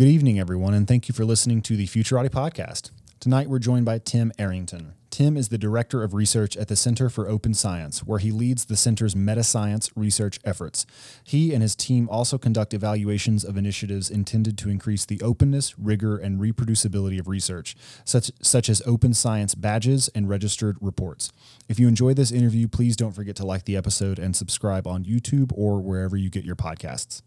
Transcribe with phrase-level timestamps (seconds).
[0.00, 2.90] Good evening, everyone, and thank you for listening to the Futurati podcast.
[3.20, 4.94] Tonight, we're joined by Tim Errington.
[5.10, 8.64] Tim is the Director of Research at the Center for Open Science, where he leads
[8.64, 10.86] the center's meta science research efforts.
[11.22, 16.16] He and his team also conduct evaluations of initiatives intended to increase the openness, rigor,
[16.16, 17.76] and reproducibility of research,
[18.06, 21.30] such, such as open science badges and registered reports.
[21.68, 25.04] If you enjoyed this interview, please don't forget to like the episode and subscribe on
[25.04, 27.20] YouTube or wherever you get your podcasts.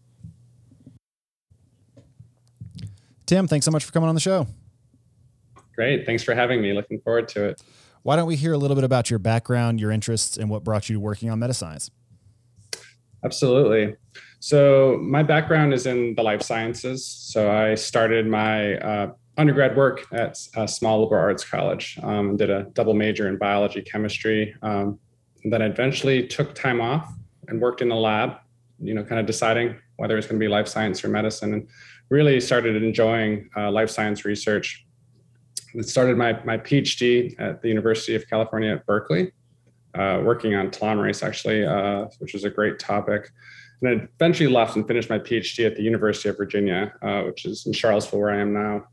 [3.26, 4.46] Tim, thanks so much for coming on the show.
[5.74, 6.06] Great.
[6.06, 6.72] Thanks for having me.
[6.72, 7.62] Looking forward to it.
[8.02, 10.88] Why don't we hear a little bit about your background, your interests, and what brought
[10.88, 11.90] you to working on metascience?
[13.24, 13.96] Absolutely.
[14.40, 17.06] So, my background is in the life sciences.
[17.06, 22.38] So, I started my uh, undergrad work at a small liberal arts college um, and
[22.38, 24.54] did a double major in biology, chemistry.
[24.60, 24.98] Um,
[25.44, 27.10] then I eventually took time off
[27.48, 28.36] and worked in a lab,
[28.80, 31.54] you know, kind of deciding whether it's going to be life science or medicine.
[31.54, 31.68] And
[32.10, 34.86] really started enjoying uh, life science research.
[35.76, 39.32] I started my, my PhD at the University of California at Berkeley,
[39.94, 43.30] uh, working on telomerase, actually, uh, which was a great topic.
[43.82, 47.44] And I eventually left and finished my PhD at the University of Virginia, uh, which
[47.44, 48.84] is in Charlottesville, where I am now.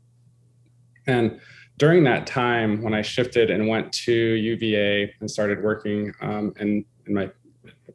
[1.06, 1.40] And
[1.78, 6.84] during that time, when I shifted and went to UVA and started working um, in,
[7.06, 7.30] in my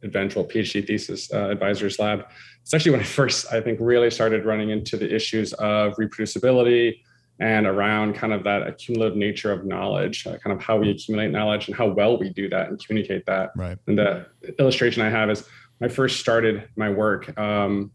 [0.03, 2.27] eventual PhD thesis uh, advisors lab,
[2.67, 6.99] it's actually when I first, I think, really started running into the issues of reproducibility
[7.39, 11.31] and around kind of that accumulative nature of knowledge, uh, kind of how we accumulate
[11.31, 13.51] knowledge and how well we do that and communicate that.
[13.55, 13.77] Right.
[13.87, 14.25] And the
[14.59, 17.89] illustration I have is when I first started my work, um,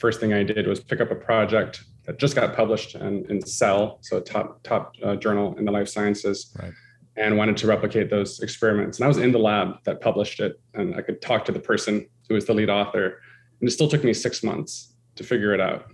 [0.00, 3.46] first thing I did was pick up a project that just got published in, in
[3.46, 6.52] Cell, so a top top uh, journal in the life sciences.
[6.60, 6.72] Right
[7.18, 8.98] and wanted to replicate those experiments.
[8.98, 11.58] And I was in the lab that published it, and I could talk to the
[11.58, 13.22] person who was the lead author
[13.60, 15.86] and it still took me six months to figure it out.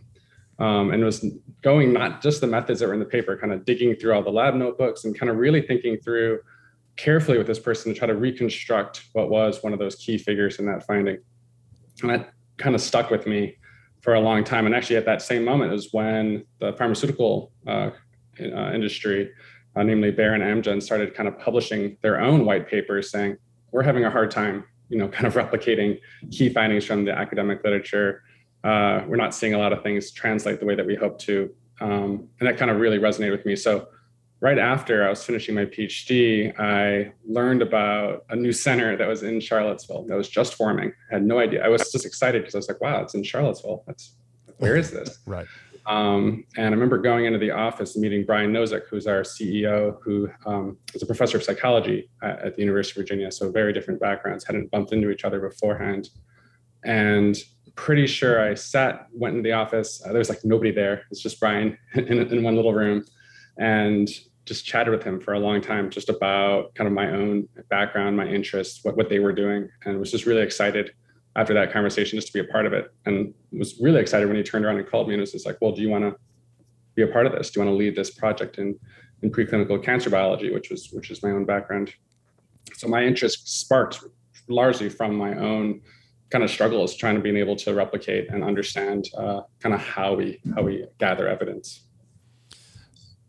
[0.59, 1.25] Um, and it was
[1.63, 4.23] going not just the methods that were in the paper, kind of digging through all
[4.23, 6.41] the lab notebooks and kind of really thinking through
[6.97, 10.59] carefully with this person to try to reconstruct what was one of those key figures
[10.59, 11.19] in that finding.
[12.03, 13.57] And that kind of stuck with me
[14.01, 14.67] for a long time.
[14.67, 17.91] And actually, at that same moment is when the pharmaceutical uh,
[18.41, 19.31] uh, industry,
[19.75, 23.37] uh, namely Bayer and Amgen, started kind of publishing their own white papers saying,
[23.71, 25.99] we're having a hard time you know, kind of replicating
[26.31, 28.23] key findings from the academic literature.
[28.63, 31.51] Uh, we're not seeing a lot of things translate the way that we hope to.
[31.81, 33.57] Um, and that kind of really resonated with me.
[33.57, 33.89] So
[34.41, 39.23] right after I was finishing my PhD, I learned about a new center that was
[39.23, 40.93] in Charlottesville that was just forming.
[41.11, 41.65] I had no idea.
[41.65, 43.83] I was just excited because I was like, wow, it's in Charlottesville.
[43.87, 44.15] That's
[44.59, 45.19] where is this?
[45.27, 45.47] right.
[45.87, 49.97] Um, and I remember going into the office and meeting Brian Nosek, who's our CEO,
[50.03, 53.33] who um, is a professor of psychology at, at, the University of Virginia.
[53.33, 56.11] So very different backgrounds, hadn't bumped into each other beforehand.
[56.85, 57.37] And
[57.75, 60.03] pretty sure I sat, went into the office.
[60.05, 61.03] Uh, there was like nobody there.
[61.11, 63.05] It's just Brian in, in one little room,
[63.59, 64.09] and
[64.45, 68.17] just chatted with him for a long time, just about kind of my own background,
[68.17, 70.93] my interests, what what they were doing, and was just really excited
[71.37, 74.37] after that conversation just to be a part of it and was really excited when
[74.37, 76.15] he turned around and called me and was just like well do you want to
[76.95, 77.51] be a part of this?
[77.51, 78.79] Do you want to lead this project in
[79.23, 80.53] in preclinical cancer biology?
[80.53, 81.93] Which was which is my own background.
[82.75, 84.01] So my interest sparked
[84.49, 85.81] largely from my own
[86.31, 90.15] kind of struggles trying to being able to replicate and understand uh, kind of how
[90.15, 91.87] we how we gather evidence.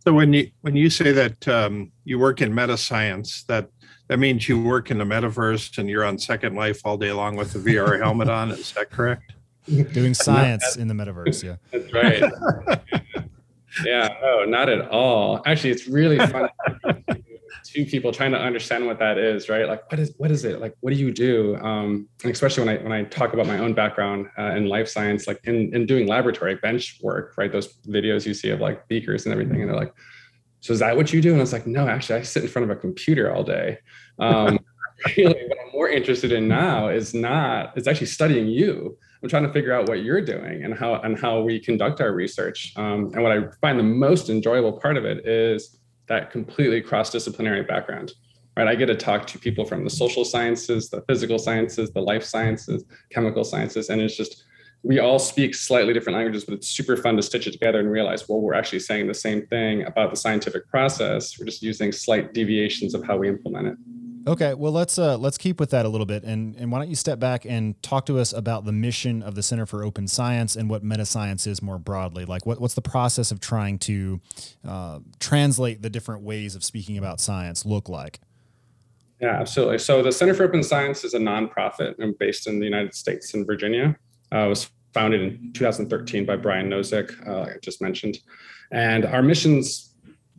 [0.05, 3.69] So when you when you say that um, you work in meta science that
[4.13, 7.35] that means you work in the metaverse and you're on Second Life all day long
[7.35, 8.51] with the VR helmet on.
[8.51, 9.33] Is that correct?
[9.67, 11.41] Doing science in the metaverse.
[11.41, 11.55] Yeah.
[11.71, 13.01] That's right.
[13.83, 14.15] yeah.
[14.21, 15.41] No, not at all.
[15.47, 16.47] Actually, it's really fun.
[17.65, 19.67] Two people trying to understand what that is, right?
[19.67, 20.61] Like, what is what is it?
[20.61, 21.57] Like, what do you do?
[21.63, 25.25] Um, especially when I when I talk about my own background uh, in life science,
[25.25, 27.51] like in in doing laboratory bench work, right?
[27.51, 29.93] Those videos you see of like beakers and everything, and they're like,
[30.63, 31.31] so is that what you do?
[31.31, 33.79] And I was like, no, actually, I sit in front of a computer all day.
[34.19, 34.59] Um,
[35.17, 38.97] really, what I'm more interested in now is not, it's actually studying you.
[39.21, 42.11] I'm trying to figure out what you're doing and how and how we conduct our
[42.11, 42.73] research.
[42.75, 47.63] Um, and what I find the most enjoyable part of it is that completely cross-disciplinary
[47.63, 48.11] background.
[48.57, 48.67] right?
[48.67, 52.25] I get to talk to people from the social sciences, the physical sciences, the life
[52.25, 54.43] sciences, chemical sciences, and it's just
[54.83, 57.89] we all speak slightly different languages, but it's super fun to stitch it together and
[57.89, 61.39] realize, well, we're actually saying the same thing about the scientific process.
[61.39, 63.77] We're just using slight deviations of how we implement it.
[64.25, 66.89] Okay, well let's uh, let's keep with that a little bit, and and why don't
[66.89, 70.07] you step back and talk to us about the mission of the Center for Open
[70.07, 72.23] Science and what meta science is more broadly.
[72.23, 74.21] Like, what what's the process of trying to
[74.65, 78.21] uh, translate the different ways of speaking about science look like?
[79.19, 79.79] Yeah, absolutely.
[79.79, 83.33] So the Center for Open Science is a nonprofit and based in the United States
[83.33, 83.95] in Virginia.
[84.33, 88.19] Uh, it was founded in 2013 by Brian Nosek, uh, like I just mentioned,
[88.71, 89.92] and our missions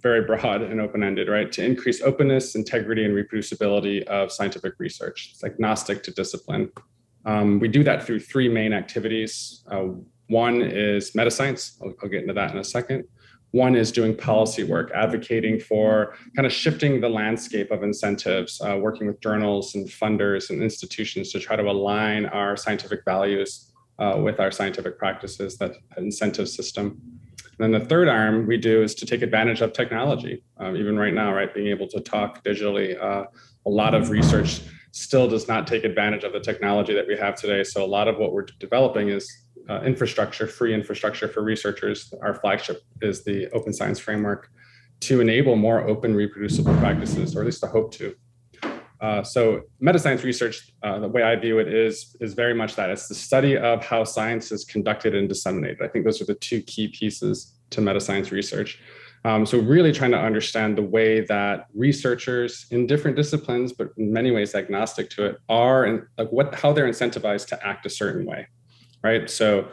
[0.05, 1.51] very broad and open-ended, right?
[1.51, 5.31] To increase openness, integrity, and reproducibility of scientific research.
[5.33, 6.71] It's agnostic to discipline.
[7.25, 9.65] Um, we do that through three main activities.
[9.69, 9.87] Uh,
[10.29, 11.63] one is metascience.
[11.83, 13.05] I'll, I'll get into that in a second.
[13.53, 18.77] One is doing policy work, advocating for kind of shifting the landscape of incentives, uh,
[18.77, 24.19] working with journals and funders and institutions to try to align our scientific values uh,
[24.23, 27.01] with our scientific practices, that incentive system.
[27.59, 30.43] And then the third arm we do is to take advantage of technology.
[30.59, 33.25] Um, even right now, right, being able to talk digitally, uh,
[33.67, 34.61] a lot of research
[34.93, 37.65] still does not take advantage of the technology that we have today.
[37.65, 39.31] So a lot of what we're developing is
[39.69, 42.13] uh, infrastructure, free infrastructure for researchers.
[42.23, 44.51] Our flagship is the Open Science Framework
[45.01, 48.15] to enable more open, reproducible practices, or at least to hope to.
[49.01, 52.91] Uh, so metascience research, uh, the way I view it is, is very much that.
[52.91, 55.83] It's the study of how science is conducted and disseminated.
[55.83, 58.81] I think those are the two key pieces to meta science research.
[59.27, 64.13] Um, so really trying to understand the way that researchers in different disciplines, but in
[64.13, 67.91] many ways agnostic to it, are and like what how they're incentivized to act a
[67.91, 68.47] certain way,
[69.03, 69.31] right?
[69.31, 69.67] So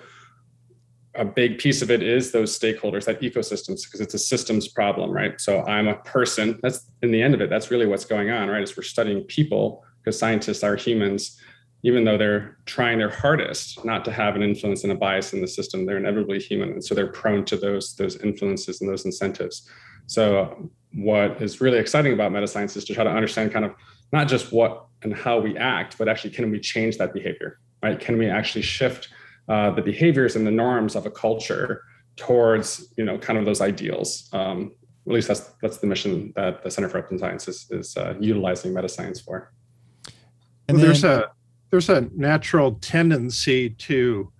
[1.15, 5.11] a big piece of it is those stakeholders, that ecosystems, because it's a systems problem,
[5.11, 5.39] right?
[5.41, 6.59] So I'm a person.
[6.63, 7.49] That's in the end of it.
[7.49, 8.63] That's really what's going on, right?
[8.63, 11.37] Is we're studying people because scientists are humans,
[11.83, 15.41] even though they're trying their hardest not to have an influence and a bias in
[15.41, 15.85] the system.
[15.85, 19.69] They're inevitably human, and so they're prone to those those influences and those incentives.
[20.07, 23.73] So what is really exciting about metascience is to try to understand kind of
[24.11, 27.99] not just what and how we act, but actually can we change that behavior, right?
[27.99, 29.09] Can we actually shift
[29.51, 31.83] uh, the behaviors and the norms of a culture
[32.15, 34.29] towards you know kind of those ideals.
[34.31, 34.71] Um,
[35.05, 38.13] at least that's that's the mission that the Center for Open Science is, is uh,
[38.19, 39.51] utilizing meta science for.
[40.69, 41.31] And well, there's a
[41.69, 44.31] there's a natural tendency to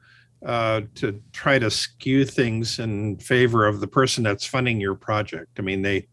[0.46, 5.60] uh, to try to skew things in favor of the person that's funding your project.
[5.60, 6.08] I mean, they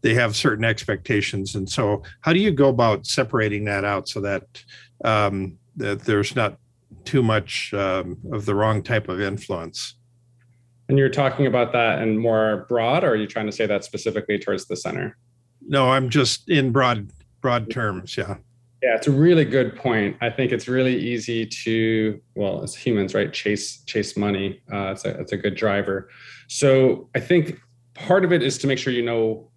[0.00, 4.20] they have certain expectations, and so how do you go about separating that out so
[4.22, 4.64] that
[5.04, 6.58] um, that there's not
[7.04, 9.94] too much um, of the wrong type of influence.
[10.88, 13.84] And you're talking about that in more broad, or are you trying to say that
[13.84, 15.16] specifically towards the center?
[15.66, 17.10] No, I'm just in broad
[17.40, 18.16] broad terms.
[18.16, 18.36] Yeah.
[18.82, 20.16] Yeah, it's a really good point.
[20.22, 24.62] I think it's really easy to, well, as humans, right, chase chase money.
[24.72, 26.08] Uh, it's a it's a good driver.
[26.48, 27.60] So I think
[27.94, 29.50] part of it is to make sure you know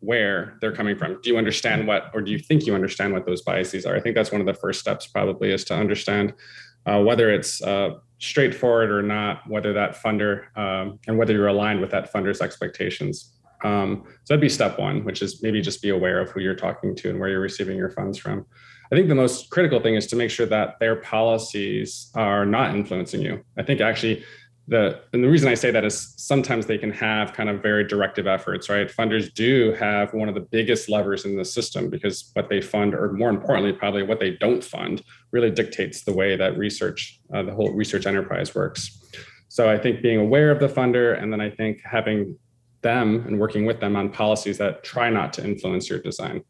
[0.00, 1.20] where they're coming from.
[1.22, 3.96] Do you understand what, or do you think you understand what those biases are?
[3.96, 6.34] I think that's one of the first steps, probably, is to understand
[6.86, 11.80] uh, whether it's uh, straightforward or not, whether that funder um, and whether you're aligned
[11.80, 13.34] with that funder's expectations.
[13.64, 16.54] Um, so that'd be step one, which is maybe just be aware of who you're
[16.54, 18.46] talking to and where you're receiving your funds from.
[18.90, 22.74] I think the most critical thing is to make sure that their policies are not
[22.74, 23.44] influencing you.
[23.58, 24.24] I think actually
[24.68, 27.84] the and the reason I say that is sometimes they can have kind of very
[27.84, 28.86] directive efforts, right?
[28.86, 32.94] Funders do have one of the biggest levers in the system because what they fund,
[32.94, 37.42] or more importantly, probably what they don't fund, really dictates the way that research, uh,
[37.42, 39.00] the whole research enterprise works.
[39.48, 42.36] So I think being aware of the funder, and then I think having
[42.82, 46.44] them and working with them on policies that try not to influence your design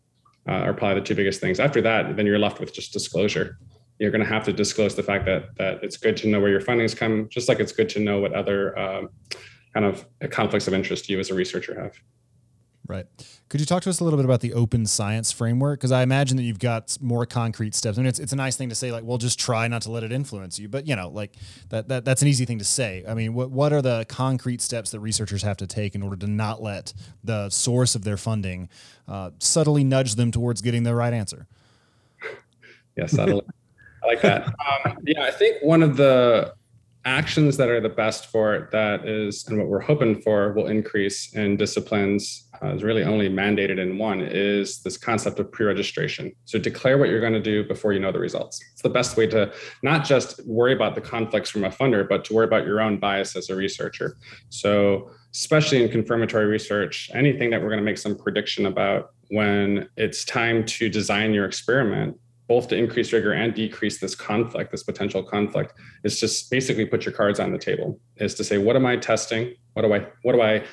[0.49, 1.61] uh, are probably the two biggest things.
[1.61, 3.59] After that, then you're left with just disclosure
[3.99, 6.50] you're going to have to disclose the fact that that it's good to know where
[6.50, 9.11] your fundings come, just like it's good to know what other um,
[9.75, 11.95] kind of conflicts of interest you as a researcher have.
[12.88, 13.05] Right.
[13.50, 15.78] Could you talk to us a little bit about the open science framework?
[15.78, 17.99] Because I imagine that you've got more concrete steps.
[17.99, 19.90] I mean, it's, it's a nice thing to say, like, well, just try not to
[19.90, 20.71] let it influence you.
[20.71, 21.35] But you know, like
[21.69, 23.05] that, that that's an easy thing to say.
[23.07, 26.17] I mean, what what are the concrete steps that researchers have to take in order
[26.17, 28.71] to not let the source of their funding
[29.07, 31.47] uh, subtly nudge them towards getting the right answer?
[32.97, 33.43] Yeah, subtly.
[34.02, 34.47] I like that.
[34.47, 36.52] Um, yeah, I think one of the
[37.05, 40.67] actions that are the best for it that is and what we're hoping for will
[40.67, 46.33] increase in disciplines uh, is really only mandated in one is this concept of pre-registration.
[46.45, 48.61] So declare what you're going to do before you know the results.
[48.73, 49.52] It's the best way to
[49.83, 52.99] not just worry about the conflicts from a funder but to worry about your own
[52.99, 54.17] bias as a researcher.
[54.50, 59.88] So especially in confirmatory research, anything that we're going to make some prediction about when
[59.97, 64.83] it's time to design your experiment, both to increase rigor and decrease this conflict, this
[64.83, 68.00] potential conflict, is just basically put your cards on the table.
[68.17, 69.55] Is to say, what am I testing?
[69.75, 70.64] What do I what do I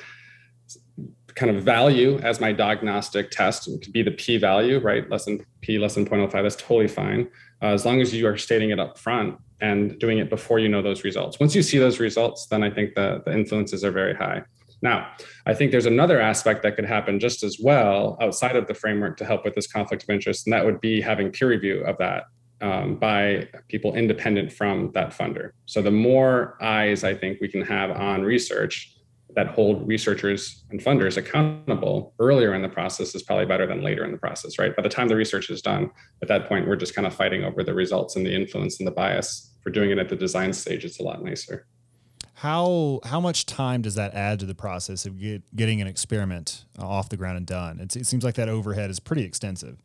[1.34, 3.68] kind of value as my diagnostic test?
[3.68, 5.08] It could be the p value, right?
[5.10, 6.32] Less than p less than 0.05.
[6.32, 7.28] That's totally fine,
[7.62, 10.68] uh, as long as you are stating it up front and doing it before you
[10.68, 11.38] know those results.
[11.38, 14.42] Once you see those results, then I think the, the influences are very high.
[14.82, 15.10] Now,
[15.46, 19.16] I think there's another aspect that could happen just as well outside of the framework
[19.18, 21.96] to help with this conflict of interest, and that would be having peer review of
[21.98, 22.24] that
[22.60, 25.50] um, by people independent from that funder.
[25.66, 28.92] So the more eyes I think we can have on research
[29.34, 34.02] that hold researchers and funders accountable earlier in the process is probably better than later
[34.02, 34.74] in the process, right?
[34.74, 35.90] By the time the research is done,
[36.22, 38.86] at that point, we're just kind of fighting over the results and the influence and
[38.86, 39.52] the bias.
[39.62, 41.66] For doing it at the design stage, it's a lot nicer.
[42.36, 46.66] How how much time does that add to the process of get, getting an experiment
[46.78, 47.80] uh, off the ground and done?
[47.80, 49.78] It's, it seems like that overhead is pretty extensive.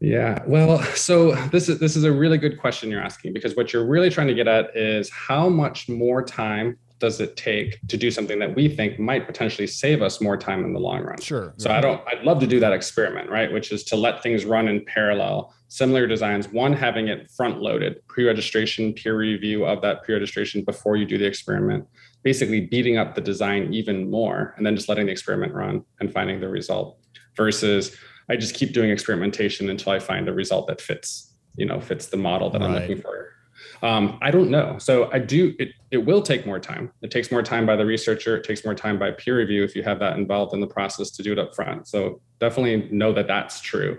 [0.00, 3.72] Yeah, well, so this is this is a really good question you're asking because what
[3.72, 7.96] you're really trying to get at is how much more time does it take to
[7.96, 11.20] do something that we think might potentially save us more time in the long run?
[11.20, 11.54] Sure.
[11.58, 13.52] So I don't, I'd love to do that experiment, right?
[13.52, 18.00] Which is to let things run in parallel, similar designs, one having it front loaded,
[18.08, 21.86] pre registration, peer review of that pre registration before you do the experiment,
[22.22, 26.10] basically beating up the design even more, and then just letting the experiment run and
[26.10, 26.98] finding the result
[27.36, 27.94] versus
[28.30, 32.06] I just keep doing experimentation until I find a result that fits, you know, fits
[32.06, 32.68] the model that right.
[32.68, 33.36] I'm looking for
[33.82, 34.78] um, I don't know.
[34.78, 35.54] So I do.
[35.58, 36.90] It it will take more time.
[37.02, 38.36] It takes more time by the researcher.
[38.36, 41.10] It takes more time by peer review if you have that involved in the process
[41.12, 41.86] to do it up front.
[41.86, 43.98] So definitely know that that's true.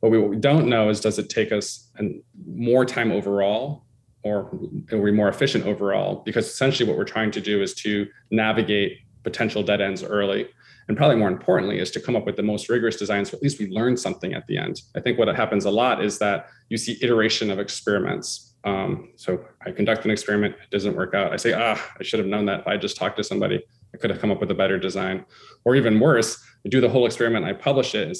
[0.00, 3.84] But we, what we don't know is does it take us and more time overall,
[4.22, 4.50] or
[4.92, 6.22] are we more efficient overall?
[6.24, 10.48] Because essentially what we're trying to do is to navigate potential dead ends early
[10.88, 13.42] and probably more importantly is to come up with the most rigorous designs so at
[13.42, 16.46] least we learn something at the end i think what happens a lot is that
[16.68, 21.32] you see iteration of experiments um, so I conduct an experiment, it doesn't work out.
[21.32, 22.60] I say, ah, I should have known that.
[22.60, 23.62] If I just talked to somebody,
[23.94, 25.24] I could have come up with a better design.
[25.64, 28.18] Or even worse, I do the whole experiment, I publish it.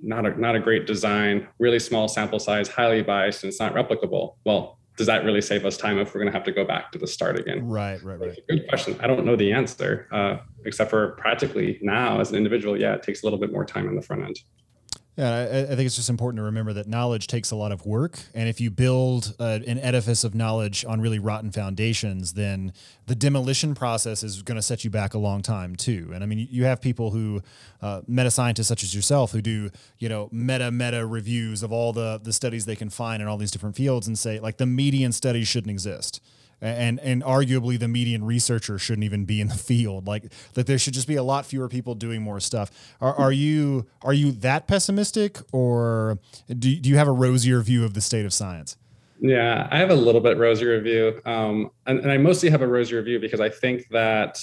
[0.00, 3.74] Not a not a great design, really small sample size, highly biased, and it's not
[3.74, 4.36] replicable.
[4.44, 6.90] Well, does that really save us time if we're going to have to go back
[6.92, 7.66] to the start again?
[7.66, 8.38] Right, right, right.
[8.48, 8.98] Good question.
[9.00, 13.02] I don't know the answer, uh, except for practically now as an individual, yeah, it
[13.02, 14.38] takes a little bit more time on the front end.
[15.16, 17.86] Yeah, I, I, think it's just important to remember that knowledge takes a lot of
[17.86, 22.74] work, and if you build uh, an edifice of knowledge on really rotten foundations, then
[23.06, 26.10] the demolition process is going to set you back a long time too.
[26.12, 27.40] And I mean, you have people who,
[27.80, 31.94] uh, meta scientists such as yourself, who do you know meta meta reviews of all
[31.94, 34.66] the the studies they can find in all these different fields, and say like the
[34.66, 36.20] median study shouldn't exist
[36.60, 40.06] and and arguably the median researcher shouldn't even be in the field.
[40.06, 42.70] Like that there should just be a lot fewer people doing more stuff.
[43.00, 47.84] Are, are you are you that pessimistic or do, do you have a rosier view
[47.84, 48.76] of the state of science?
[49.20, 51.20] Yeah i have a little bit rosier view.
[51.24, 54.42] Um, and, and i mostly have a rosier view because i think that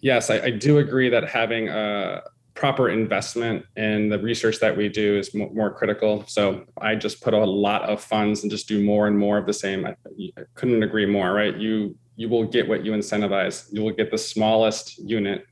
[0.00, 2.22] yes i, I do agree that having a
[2.54, 6.24] proper investment in the research that we do is more critical.
[6.26, 9.46] So I just put a lot of funds and just do more and more of
[9.46, 9.84] the same.
[9.84, 9.96] I,
[10.38, 11.32] I couldn't agree more.
[11.32, 11.56] Right?
[11.56, 13.66] You you will get what you incentivize.
[13.72, 15.46] You will get the smallest unit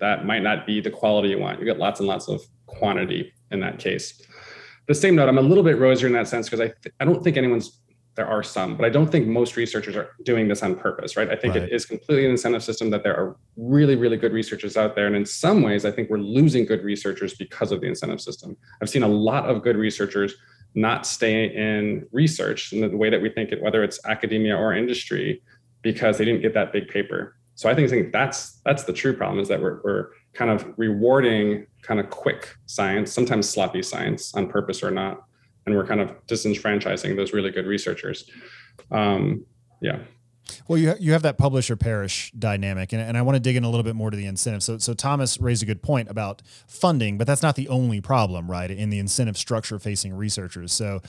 [0.00, 1.60] that might not be the quality you want.
[1.60, 4.20] You get lots and lots of quantity in that case.
[4.88, 7.04] The same note, I'm a little bit rosier in that sense because I th- I
[7.04, 7.80] don't think anyone's
[8.16, 11.30] there are some, but I don't think most researchers are doing this on purpose, right?
[11.30, 11.62] I think right.
[11.64, 15.06] it is completely an incentive system that there are really, really good researchers out there.
[15.06, 18.56] And in some ways, I think we're losing good researchers because of the incentive system.
[18.82, 20.34] I've seen a lot of good researchers
[20.74, 24.74] not stay in research in the way that we think it, whether it's academia or
[24.74, 25.42] industry,
[25.82, 27.36] because they didn't get that big paper.
[27.54, 30.50] So I think, I think that's that's the true problem is that we're, we're kind
[30.50, 35.24] of rewarding kind of quick science, sometimes sloppy science on purpose or not
[35.70, 38.28] and we're kind of disenfranchising those really good researchers.
[38.90, 39.46] Um,
[39.80, 40.00] yeah.
[40.66, 43.62] Well, you you have that publisher perish dynamic, and, and I want to dig in
[43.62, 44.64] a little bit more to the incentive.
[44.64, 48.50] So, so Thomas raised a good point about funding, but that's not the only problem,
[48.50, 48.68] right?
[48.68, 50.72] In the incentive structure facing researchers.
[50.72, 51.02] So,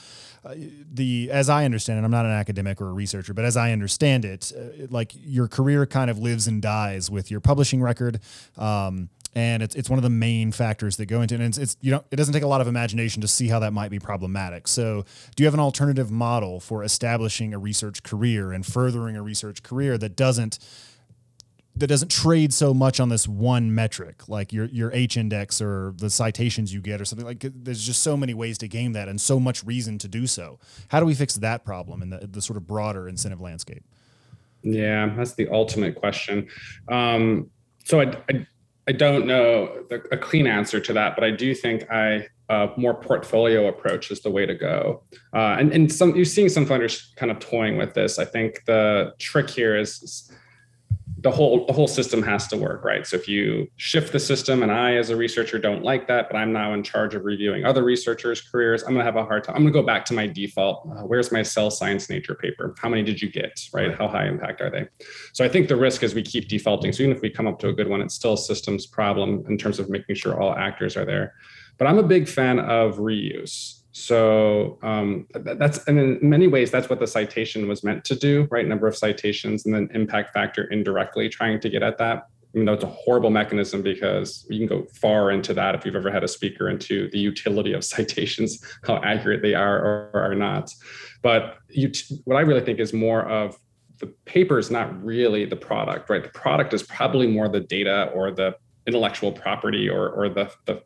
[0.44, 0.54] uh,
[0.92, 3.72] the as I understand it, I'm not an academic or a researcher, but as I
[3.72, 8.20] understand it, uh, like your career kind of lives and dies with your publishing record.
[8.56, 11.40] Um, and it's it's one of the main factors that go into it.
[11.40, 13.58] And it's, it's you know it doesn't take a lot of imagination to see how
[13.60, 14.68] that might be problematic.
[14.68, 19.22] So, do you have an alternative model for establishing a research career and furthering a
[19.22, 20.58] research career that doesn't
[21.74, 25.94] that doesn't trade so much on this one metric like your your H index or
[25.96, 29.08] the citations you get or something like there's just so many ways to game that
[29.08, 30.58] and so much reason to do so.
[30.88, 33.84] How do we fix that problem in the, the sort of broader incentive landscape?
[34.62, 36.48] Yeah, that's the ultimate question.
[36.88, 37.50] Um,
[37.84, 38.46] so I, I,
[38.88, 42.68] I don't know the, a clean answer to that, but I do think I a
[42.76, 45.02] more portfolio approach is the way to go.
[45.32, 48.18] Uh, and and some you're seeing some funders kind of toying with this.
[48.18, 50.30] I think the trick here is
[51.22, 53.06] the whole the whole system has to work right?
[53.06, 56.36] So if you shift the system and i as a researcher don't like that but
[56.36, 59.44] i'm now in charge of reviewing other researchers careers i'm going to have a hard
[59.44, 62.34] time i'm going to go back to my default uh, where's my cell science nature
[62.34, 62.74] paper?
[62.78, 63.94] How many did you get right.
[63.96, 64.88] How high impact are they?
[65.32, 67.58] So i think the risk is we keep defaulting so even if we come up
[67.60, 70.54] to a good one it's still a systems problem in terms of making sure all
[70.54, 71.34] actors are there.
[71.78, 76.88] But i'm a big fan of reuse so um, that's and in many ways that's
[76.88, 78.66] what the citation was meant to do, right?
[78.66, 82.26] Number of citations and then impact factor indirectly, trying to get at that.
[82.54, 85.96] I mean, it's a horrible mechanism because you can go far into that if you've
[85.96, 90.34] ever had a speaker into the utility of citations, how accurate they are or are
[90.34, 90.70] not.
[91.20, 91.92] But you,
[92.24, 93.56] what I really think is more of
[94.00, 96.22] the paper is not really the product, right?
[96.22, 98.56] The product is probably more the data or the
[98.86, 100.82] intellectual property or, or the, the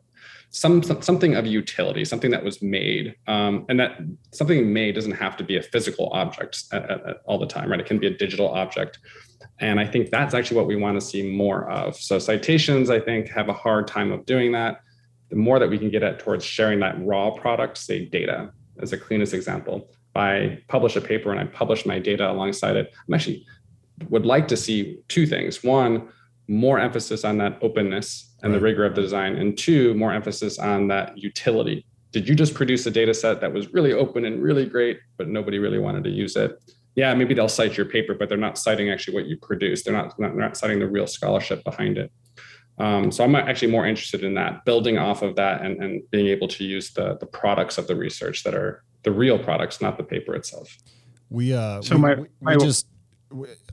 [0.49, 3.99] some, something of utility, something that was made, um, and that
[4.31, 7.69] something made doesn't have to be a physical object at, at, at all the time,
[7.69, 7.79] right?
[7.79, 8.99] It can be a digital object,
[9.59, 11.95] and I think that's actually what we want to see more of.
[11.95, 14.81] So citations, I think, have a hard time of doing that.
[15.29, 18.51] The more that we can get at towards sharing that raw product, say data,
[18.81, 19.89] as the cleanest example.
[19.89, 23.45] If I publish a paper and I publish my data alongside it, I'm actually
[24.09, 25.63] would like to see two things.
[25.63, 26.09] One,
[26.47, 28.59] more emphasis on that openness and right.
[28.59, 31.85] the rigor of the design, and two, more emphasis on that utility.
[32.11, 35.27] Did you just produce a data set that was really open and really great, but
[35.27, 36.57] nobody really wanted to use it?
[36.95, 39.85] Yeah, maybe they'll cite your paper, but they're not citing actually what you produced.
[39.85, 42.11] They're not, not, not citing the real scholarship behind it.
[42.79, 46.27] Um, so I'm actually more interested in that, building off of that and, and being
[46.27, 49.97] able to use the, the products of the research that are the real products, not
[49.97, 50.77] the paper itself.
[51.29, 52.87] We uh, so we, my, my, we just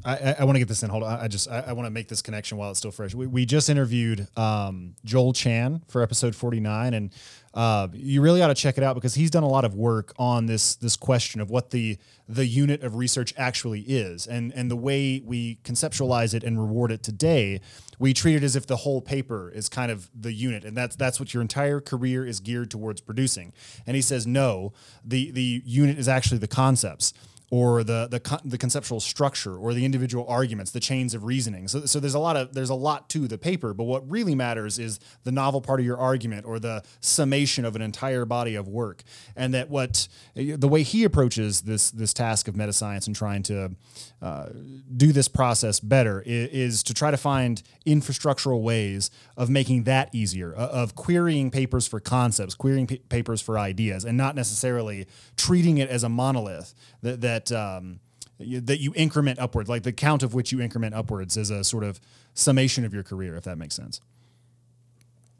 [0.04, 0.90] I, I want to get this in.
[0.90, 1.18] Hold on.
[1.20, 3.14] I just I, I want to make this connection while it's still fresh.
[3.14, 7.11] We, we just interviewed um, Joel Chan for episode forty nine, and
[7.54, 10.12] uh, you really ought to check it out because he's done a lot of work
[10.18, 14.71] on this this question of what the the unit of research actually is, and and
[14.71, 17.60] the way we conceptualize it and reward it today.
[17.97, 20.97] We treat it as if the whole paper is kind of the unit, and that's
[20.97, 23.52] that's what your entire career is geared towards producing.
[23.86, 24.73] And he says no,
[25.04, 27.14] the the unit is actually the concepts
[27.54, 31.69] or the the the conceptual structure or the individual arguments, the chains of reasoning.
[31.69, 34.34] So, so there's a lot of there's a lot to the paper, but what really
[34.34, 38.56] matters is the novel part of your argument or the summation of an entire body
[38.56, 39.04] of work.
[39.36, 43.45] And that what the way he approaches this this task of meta science and trying
[43.45, 43.76] to
[44.21, 44.49] uh,
[44.97, 50.08] do this process better is, is, to try to find infrastructural ways of making that
[50.14, 55.76] easier, of querying papers for concepts, querying p- papers for ideas, and not necessarily treating
[55.76, 58.00] it as a monolith that that um,
[58.38, 61.62] you, that you increment upwards, like the count of which you increment upwards is a
[61.62, 62.00] sort of
[62.34, 64.00] summation of your career, if that makes sense.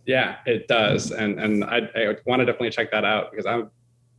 [0.07, 3.69] Yeah, it does, and and I, I want to definitely check that out because I've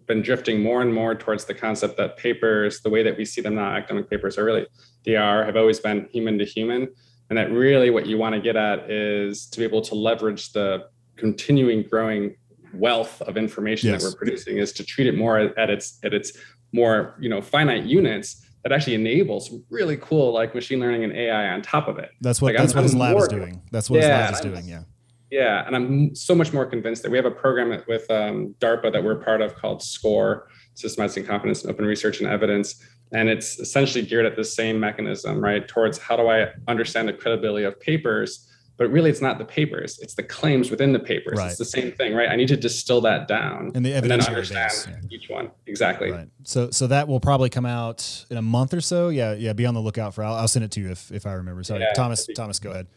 [0.07, 3.41] been drifting more and more towards the concept that papers, the way that we see
[3.41, 4.67] them now, academic papers are really
[5.05, 6.89] they are have always been human to human,
[7.29, 10.51] and that really what you want to get at is to be able to leverage
[10.51, 12.35] the continuing growing
[12.73, 14.03] wealth of information yes.
[14.03, 16.33] that we're producing is to treat it more at its at its
[16.73, 21.49] more you know finite units that actually enables really cool like machine learning and AI
[21.49, 22.09] on top of it.
[22.21, 23.61] That's what like, that's I'm, what his lab is doing.
[23.71, 24.67] That's what yeah, his lab is doing.
[24.67, 24.83] Yeah.
[25.31, 28.93] Yeah, and I'm so much more convinced that we have a program with um, DARPA
[28.93, 33.59] that we're part of called SCORE, Systemizing Confidence in Open Research and Evidence, and it's
[33.59, 35.67] essentially geared at the same mechanism, right?
[35.67, 39.99] Towards how do I understand the credibility of papers but really it's not the papers
[39.99, 41.37] it's the claims within the papers.
[41.37, 41.49] Right.
[41.49, 42.29] it's the same thing right?
[42.29, 45.51] I need to distill that down and the evidence and understand base, each one.
[45.67, 46.11] Exactly.
[46.11, 46.27] Right.
[46.43, 49.09] So so that will probably come out in a month or so?
[49.09, 51.25] Yeah yeah be on the lookout for i'll, I'll send it to you if if
[51.25, 51.63] i remember.
[51.63, 51.81] Sorry.
[51.81, 52.87] Yeah, thomas thomas go ahead.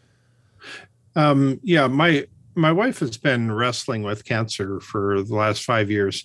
[1.16, 6.24] Um yeah my my wife has been wrestling with cancer for the last five years.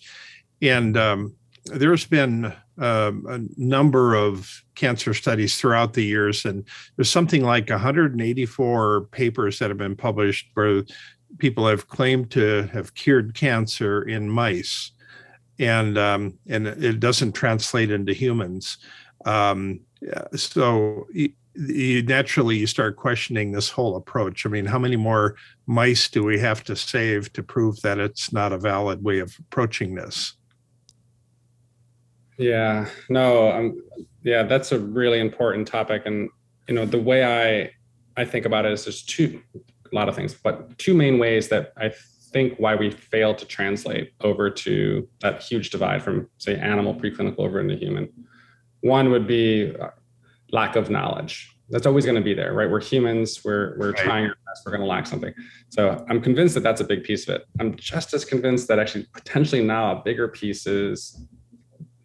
[0.61, 1.35] And um
[1.65, 7.69] there's been um, a number of cancer studies throughout the years, and there's something like
[7.69, 10.83] 184 papers that have been published where
[11.37, 14.91] people have claimed to have cured cancer in mice,
[15.59, 18.77] and um, and it doesn't translate into humans.
[19.25, 19.79] Um,
[20.35, 24.45] so you, naturally you start questioning this whole approach.
[24.45, 25.35] I mean, how many more
[25.67, 29.35] mice do we have to save to prove that it's not a valid way of
[29.39, 30.33] approaching this?
[32.37, 33.83] Yeah, no, um,
[34.23, 36.29] yeah, that's a really important topic, and
[36.67, 37.71] you know the way I
[38.21, 41.49] I think about it is there's two a lot of things, but two main ways
[41.49, 41.93] that I
[42.31, 47.39] think why we fail to translate over to that huge divide from say animal preclinical
[47.39, 48.09] over into human.
[48.81, 49.89] One would be uh,
[50.51, 52.69] lack of knowledge, That's always going to be there, right?
[52.69, 53.43] We're humans.
[53.43, 54.03] We're we're right.
[54.03, 54.65] trying our best.
[54.65, 55.33] We're going to lack something.
[55.69, 57.45] So I'm convinced that that's a big piece of it.
[57.59, 61.19] I'm just as convinced that actually potentially now a bigger piece is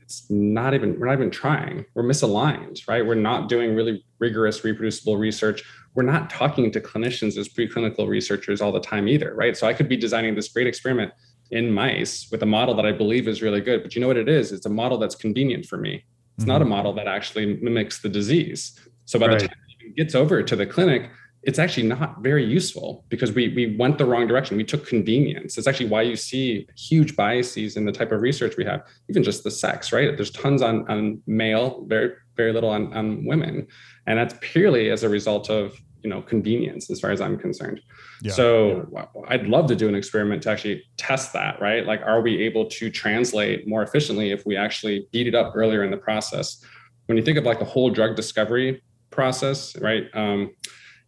[0.09, 1.85] it's not even we're not even trying.
[1.93, 3.07] We're misaligned, right?
[3.07, 5.63] We're not doing really rigorous reproducible research.
[5.95, 9.55] We're not talking to clinicians as preclinical researchers all the time either, right?
[9.55, 11.13] So I could be designing this great experiment
[11.51, 14.17] in mice with a model that I believe is really good, but you know what
[14.17, 14.51] it is?
[14.51, 15.97] It's a model that's convenient for me.
[16.37, 16.53] It's mm-hmm.
[16.53, 18.81] not a model that actually mimics the disease.
[19.05, 19.41] So by right.
[19.41, 21.11] the time it gets over to the clinic,
[21.43, 24.57] it's actually not very useful because we we went the wrong direction.
[24.57, 25.57] We took convenience.
[25.57, 29.23] It's actually why you see huge biases in the type of research we have, even
[29.23, 30.17] just the sex, right?
[30.17, 33.67] There's tons on on male, very very little on on women,
[34.07, 37.81] and that's purely as a result of you know convenience, as far as I'm concerned.
[38.21, 39.05] Yeah, so yeah.
[39.29, 41.87] I'd love to do an experiment to actually test that, right?
[41.87, 45.85] Like, are we able to translate more efficiently if we actually beat it up earlier
[45.85, 46.65] in the process?
[47.07, 50.05] When you think of like the whole drug discovery process, right?
[50.15, 50.51] Um,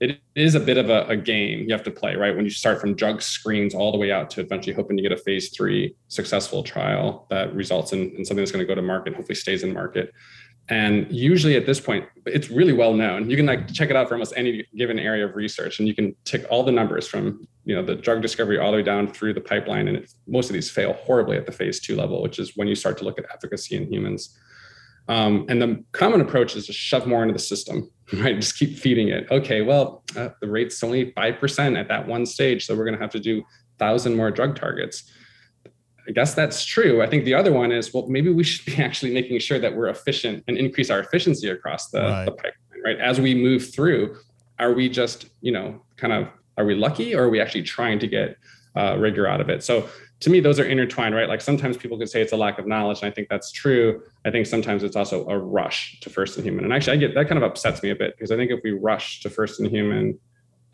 [0.00, 2.34] it is a bit of a, a, game you have to play, right?
[2.34, 5.12] When you start from drug screens all the way out to eventually hoping to get
[5.12, 8.82] a phase three successful trial that results in, in something that's going to go to
[8.82, 10.12] market, hopefully stays in market.
[10.70, 13.28] And usually at this point, it's really well known.
[13.28, 15.94] You can like check it out for almost any given area of research, and you
[15.94, 19.08] can tick all the numbers from you know the drug discovery all the way down
[19.08, 19.88] through the pipeline.
[19.88, 22.68] And it, most of these fail horribly at the phase two level, which is when
[22.68, 24.38] you start to look at efficacy in humans.
[25.10, 28.36] Um, and the common approach is to shove more into the system, right?
[28.36, 29.26] Just keep feeding it.
[29.28, 32.64] Okay, well, uh, the rate's only 5% at that one stage.
[32.64, 33.38] So we're going to have to do
[33.78, 35.10] 1,000 more drug targets.
[36.08, 37.02] I guess that's true.
[37.02, 39.74] I think the other one is, well, maybe we should be actually making sure that
[39.74, 42.24] we're efficient and increase our efficiency across the, right.
[42.26, 42.98] the pipeline, right?
[43.00, 44.16] As we move through,
[44.60, 47.98] are we just, you know, kind of, are we lucky or are we actually trying
[47.98, 48.36] to get
[48.76, 49.64] uh, rigor out of it?
[49.64, 49.88] So
[50.20, 51.28] to me, those are intertwined, right?
[51.28, 54.02] Like sometimes people could say it's a lack of knowledge, and I think that's true.
[54.26, 56.64] I think sometimes it's also a rush to first in human.
[56.64, 58.60] And actually, I get that kind of upsets me a bit because I think if
[58.62, 60.18] we rush to first in human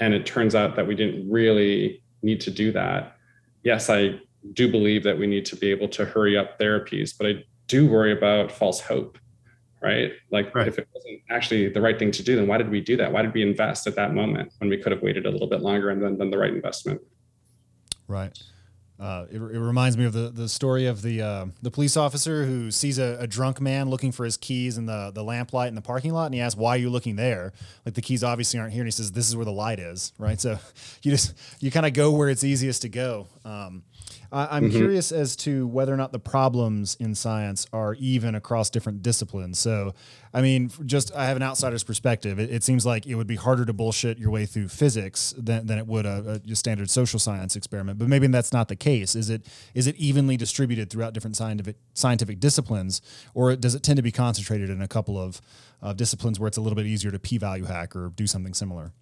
[0.01, 3.17] and it turns out that we didn't really need to do that,
[3.63, 4.21] yes, I
[4.53, 7.87] do believe that we need to be able to hurry up therapies, but I do
[7.87, 9.17] worry about false hope,
[9.81, 10.11] right?
[10.33, 10.67] Like right.
[10.67, 13.13] if it wasn't actually the right thing to do, then why did we do that?
[13.13, 15.61] Why did we invest at that moment when we could have waited a little bit
[15.61, 17.01] longer and then done the right investment?
[18.09, 18.37] Right.
[18.99, 22.47] Uh, it, it, reminds me of the, the story of the uh, the police officer
[22.47, 25.75] who sees a, a, drunk man looking for his keys in the, the lamplight in
[25.75, 27.53] the parking lot, and he asks, "Why are you looking there?"
[27.85, 30.15] Like the keys obviously aren't here, and he says, "This is where the light is."
[30.17, 30.41] Right.
[30.41, 30.59] So
[31.03, 33.29] you just you kind of go where it's easiest to go.
[33.45, 33.83] Um,
[34.33, 34.77] I, am mm-hmm.
[34.77, 39.59] curious as to whether or not the problems in science are even across different disciplines.
[39.59, 39.95] So,
[40.35, 42.39] I mean, just I have an outsider's perspective.
[42.39, 45.67] It, it seems like it would be harder to bullshit your way through physics than,
[45.67, 47.99] than it would a, a, standard social science experiment.
[47.99, 49.15] But maybe that's not the case.
[49.15, 53.01] Is it is it evenly distributed throughout different scientific scientific disciplines,
[53.35, 55.41] or does it tend to be concentrated in a couple of,
[55.81, 58.93] of disciplines where it's a little bit easier to p-value hack or do something similar?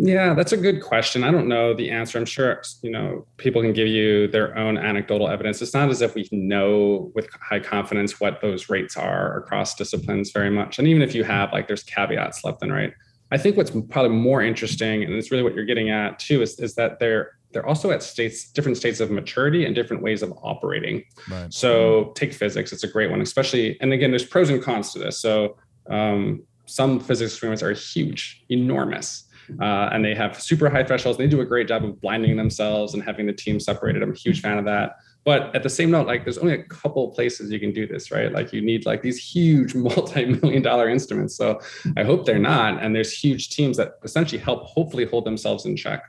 [0.00, 1.24] Yeah, that's a good question.
[1.24, 2.18] I don't know the answer.
[2.18, 5.60] I'm sure you know people can give you their own anecdotal evidence.
[5.60, 10.30] It's not as if we know with high confidence what those rates are across disciplines
[10.30, 10.78] very much.
[10.78, 12.92] And even if you have like there's caveats left and right.
[13.30, 16.58] I think what's probably more interesting, and it's really what you're getting at too, is,
[16.60, 20.32] is that they're they're also at states different states of maturity and different ways of
[20.42, 21.02] operating.
[21.28, 21.52] Right.
[21.52, 23.76] So take physics; it's a great one, especially.
[23.80, 25.20] And again, there's pros and cons to this.
[25.20, 25.56] So
[25.90, 29.27] um, some physics experiments are huge, enormous
[29.60, 31.18] uh, and they have super high thresholds.
[31.18, 34.02] They do a great job of blinding themselves and having the team separated.
[34.02, 34.96] I'm a huge fan of that.
[35.24, 38.10] But at the same note, like there's only a couple places you can do this,
[38.10, 38.32] right?
[38.32, 41.36] Like you need like these huge multi-million dollar instruments.
[41.36, 41.60] So
[41.96, 42.82] I hope they're not.
[42.82, 46.02] And there's huge teams that essentially help hopefully hold themselves in check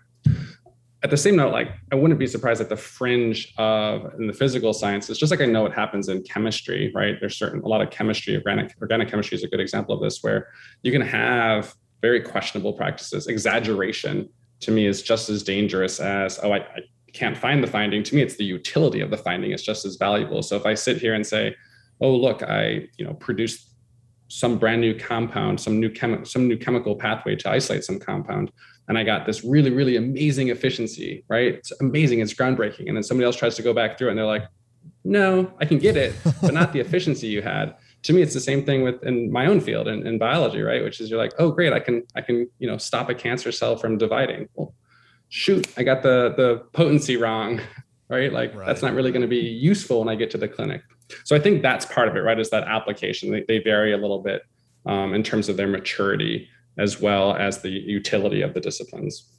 [1.02, 4.34] at the same note, like I wouldn't be surprised at the fringe of in the
[4.34, 7.16] physical sciences, just like I know it happens in chemistry, right?
[7.20, 10.22] There's certain a lot of chemistry, organic organic chemistry is a good example of this,
[10.22, 10.50] where
[10.84, 13.28] you can have very questionable practices.
[13.28, 14.30] Exaggeration
[14.62, 16.82] to me is just as dangerous as, oh, I, I
[17.14, 18.04] can't find the finding.
[18.04, 20.42] To me, it's the utility of the finding is just as valuable.
[20.42, 21.56] So if I sit here and say,
[22.02, 23.70] oh, look, I, you know, produced
[24.28, 28.52] some brand new compound, some new chemi- some new chemical pathway to isolate some compound,
[28.88, 31.56] and I got this really, really amazing efficiency, right?
[31.56, 32.88] It's amazing, it's groundbreaking.
[32.88, 34.48] And then somebody else tries to go back through it and they're like,
[35.04, 38.40] no, I can get it, but not the efficiency you had to me it's the
[38.40, 40.84] same thing with in my own field in, in biology right?
[40.84, 43.52] Which is you're like oh great i can i can you know stop a cancer
[43.52, 44.48] cell from dividing.
[44.56, 44.74] Well
[45.32, 47.62] shoot i got the the potency wrong
[48.10, 48.34] right?
[48.34, 48.66] Like right.
[48.66, 50.82] that's not really going to be useful when i get to the clinic.
[51.24, 53.32] So i think that's part of it right is that application.
[53.32, 54.44] They, they vary a little bit
[54.86, 59.30] um, in terms of their maturity as well as the utility of the disciplines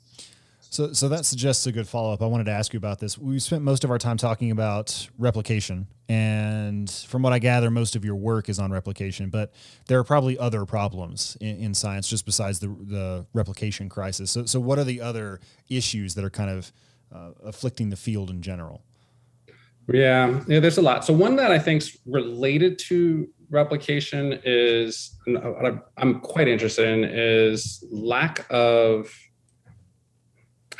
[0.73, 2.23] So, so that suggests a good follow up.
[2.23, 3.19] I wanted to ask you about this.
[3.19, 7.97] We spent most of our time talking about replication, and from what I gather, most
[7.97, 9.31] of your work is on replication.
[9.31, 9.53] But
[9.89, 14.31] there are probably other problems in, in science just besides the the replication crisis.
[14.31, 16.73] So, so what are the other issues that are kind of
[17.13, 18.83] uh, afflicting the field in general?
[19.93, 21.05] Yeah, yeah, there's a lot.
[21.05, 25.17] So one that I think's related to replication is
[25.97, 29.13] I'm quite interested in is lack of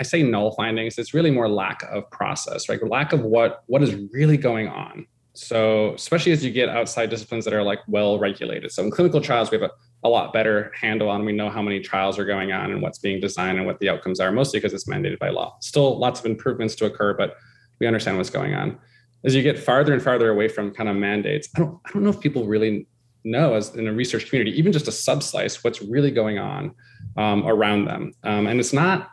[0.01, 0.99] I say null findings.
[0.99, 2.83] It's really more lack of process, right?
[2.89, 5.07] Lack of what what is really going on.
[5.35, 8.73] So especially as you get outside disciplines that are like well regulated.
[8.73, 11.25] So in clinical trials, we have a, a lot better handle on.
[11.25, 13.89] We know how many trials are going on and what's being designed and what the
[13.89, 15.57] outcomes are, mostly because it's mandated by law.
[15.61, 17.37] Still lots of improvements to occur, but
[17.79, 18.79] we understand what's going on
[19.25, 22.03] as you get farther and farther away from kind of mandates, I don't I don't
[22.03, 22.87] know if people really
[23.25, 26.75] know as in a research community, even just a subslice, what's really going on
[27.17, 28.13] um, around them.
[28.25, 29.11] Um, and it's not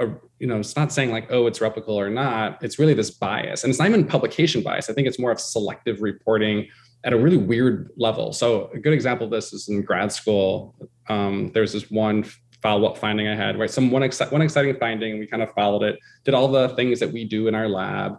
[0.00, 0.08] a,
[0.38, 2.62] you know, it's not saying like, oh, it's replicable or not.
[2.62, 3.64] It's really this bias.
[3.64, 4.88] And it's not even publication bias.
[4.88, 6.68] I think it's more of selective reporting
[7.04, 8.32] at a really weird level.
[8.32, 10.74] So a good example of this is in grad school.
[11.08, 12.24] Um, there's this one
[12.62, 13.70] follow-up finding I had, right?
[13.70, 16.98] Some one, exci- one exciting finding, we kind of followed it, did all the things
[17.00, 18.18] that we do in our lab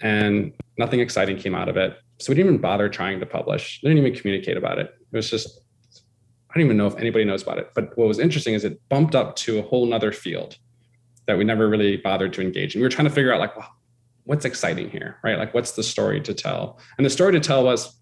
[0.00, 1.96] and nothing exciting came out of it.
[2.18, 3.80] So we didn't even bother trying to publish.
[3.82, 4.94] They didn't even communicate about it.
[5.12, 5.60] It was just,
[6.50, 7.70] I don't even know if anybody knows about it.
[7.74, 10.56] But what was interesting is it bumped up to a whole nother field
[11.26, 12.80] that we never really bothered to engage in.
[12.80, 13.68] We were trying to figure out like, well,
[14.24, 15.38] what's exciting here, right?
[15.38, 16.78] Like, what's the story to tell?
[16.98, 17.96] And the story to tell was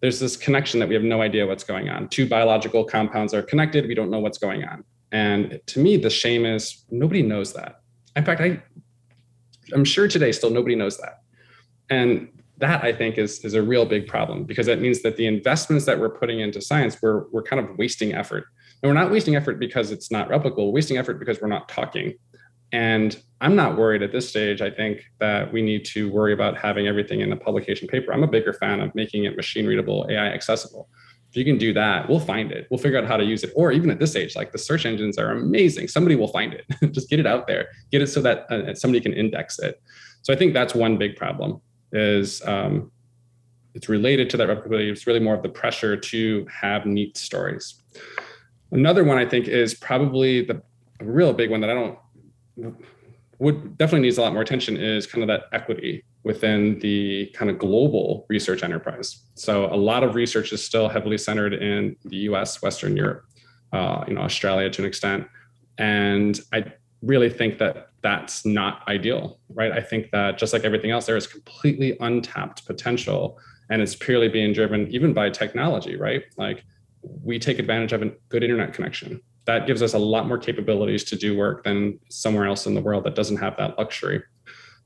[0.00, 2.08] there's this connection that we have no idea what's going on.
[2.08, 3.86] Two biological compounds are connected.
[3.86, 4.84] We don't know what's going on.
[5.12, 7.80] And to me, the shame is nobody knows that.
[8.16, 8.62] In fact, I
[9.72, 11.20] I'm sure today still nobody knows that.
[11.88, 15.26] And that I think is, is a real big problem because that means that the
[15.26, 18.44] investments that we're putting into science, we're, we're kind of wasting effort.
[18.82, 21.68] And we're not wasting effort because it's not replicable, we're wasting effort because we're not
[21.68, 22.14] talking.
[22.74, 24.60] And I'm not worried at this stage.
[24.60, 28.12] I think that we need to worry about having everything in a publication paper.
[28.12, 30.88] I'm a bigger fan of making it machine readable, AI accessible.
[31.30, 32.66] If you can do that, we'll find it.
[32.70, 33.52] We'll figure out how to use it.
[33.54, 35.86] Or even at this age, like the search engines are amazing.
[35.86, 36.64] Somebody will find it.
[36.92, 37.68] Just get it out there.
[37.92, 39.80] Get it so that uh, somebody can index it.
[40.22, 41.60] So I think that's one big problem.
[41.92, 42.90] Is um,
[43.74, 44.90] it's related to that replicability.
[44.90, 47.80] It's really more of the pressure to have neat stories.
[48.72, 50.60] Another one I think is probably the
[51.00, 51.98] real big one that I don't
[53.38, 57.50] would definitely needs a lot more attention is kind of that equity within the kind
[57.50, 59.24] of global research enterprise.
[59.34, 63.24] So a lot of research is still heavily centered in the U.S., Western Europe,
[63.72, 65.26] uh, you know, Australia to an extent,
[65.78, 69.72] and I really think that that's not ideal, right?
[69.72, 73.38] I think that just like everything else, there is completely untapped potential,
[73.70, 76.22] and it's purely being driven even by technology, right?
[76.36, 76.64] Like
[77.02, 79.20] we take advantage of a good internet connection.
[79.46, 82.80] That gives us a lot more capabilities to do work than somewhere else in the
[82.80, 84.22] world that doesn't have that luxury.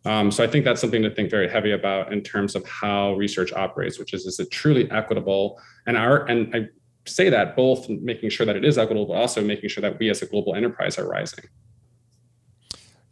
[0.04, 3.14] Um, so I think that's something to think very heavy about in terms of how
[3.14, 5.60] research operates, which is is it truly equitable?
[5.86, 6.68] And our and I
[7.06, 10.08] say that both making sure that it is equitable, but also making sure that we
[10.10, 11.44] as a global enterprise are rising.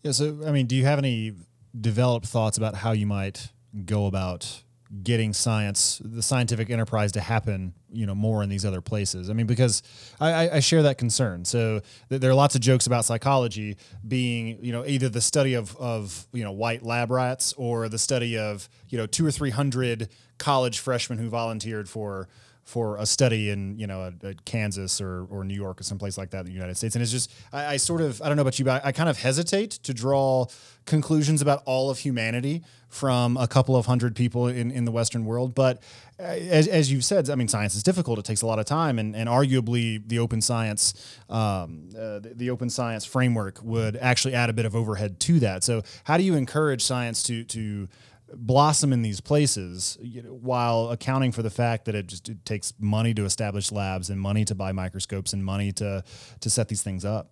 [0.03, 0.13] Yeah.
[0.13, 1.35] So I mean, do you have any
[1.79, 3.51] developed thoughts about how you might
[3.85, 4.63] go about
[5.03, 9.29] getting science, the scientific enterprise to happen, you know, more in these other places.
[9.29, 9.83] I mean, because
[10.21, 11.45] I, I share that concern.
[11.45, 15.55] So th- there are lots of jokes about psychology being, you know, either the study
[15.55, 19.31] of, of, you know, white lab rats or the study of, you know, two or
[19.31, 22.29] 300 college freshmen who volunteered for,
[22.67, 26.19] for a study in you know a, a Kansas or, or New York or someplace
[26.19, 26.97] like that in the United States.
[26.97, 28.93] And it's just I, I sort of I don't know about you, but I, I,
[28.93, 30.47] kind of hesitate to draw
[30.85, 35.25] conclusions about all of humanity from a couple of hundred people in, in the Western
[35.25, 35.55] world.
[35.55, 35.81] But
[36.19, 38.19] uh, as, as you've said, I mean, science is difficult.
[38.19, 42.33] It takes a lot of time, and, and arguably the open science um, uh, the,
[42.35, 45.63] the open science framework would actually add a bit of overhead to that.
[45.63, 47.89] So how do you encourage science to to
[48.35, 52.45] blossom in these places you know, while accounting for the fact that it just it
[52.45, 56.03] takes money to establish labs and money to buy microscopes and money to
[56.41, 57.31] to set these things up.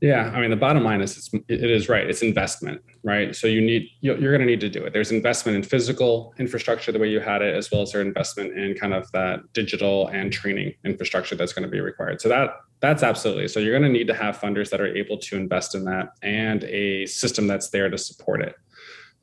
[0.00, 3.34] Yeah i mean the bottom line is it's, it is right it's investment right?
[3.34, 4.92] So you need you're going to need to do it.
[4.92, 8.56] There's investment in physical infrastructure the way you had it as well as their investment
[8.56, 12.20] in kind of that digital and training infrastructure that's going to be required.
[12.20, 15.18] So that that's absolutely so you're going to need to have funders that are able
[15.18, 18.56] to invest in that and a system that's there to support it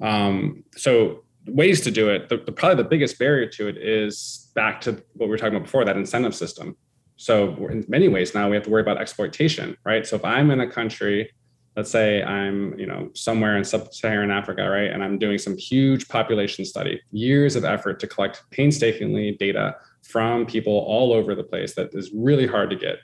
[0.01, 4.51] um, so ways to do it, the, the, probably the biggest barrier to it is
[4.55, 6.75] back to what we were talking about before, that incentive system.
[7.17, 10.05] So in many ways now we have to worry about exploitation, right?
[10.05, 11.31] So if I'm in a country,
[11.75, 16.07] let's say I'm, you know, somewhere in sub-Saharan Africa, right, and I'm doing some huge
[16.07, 21.75] population study, years of effort to collect painstakingly data from people all over the place
[21.75, 22.97] that is really hard to get.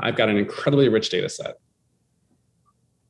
[0.00, 1.56] I've got an incredibly rich data set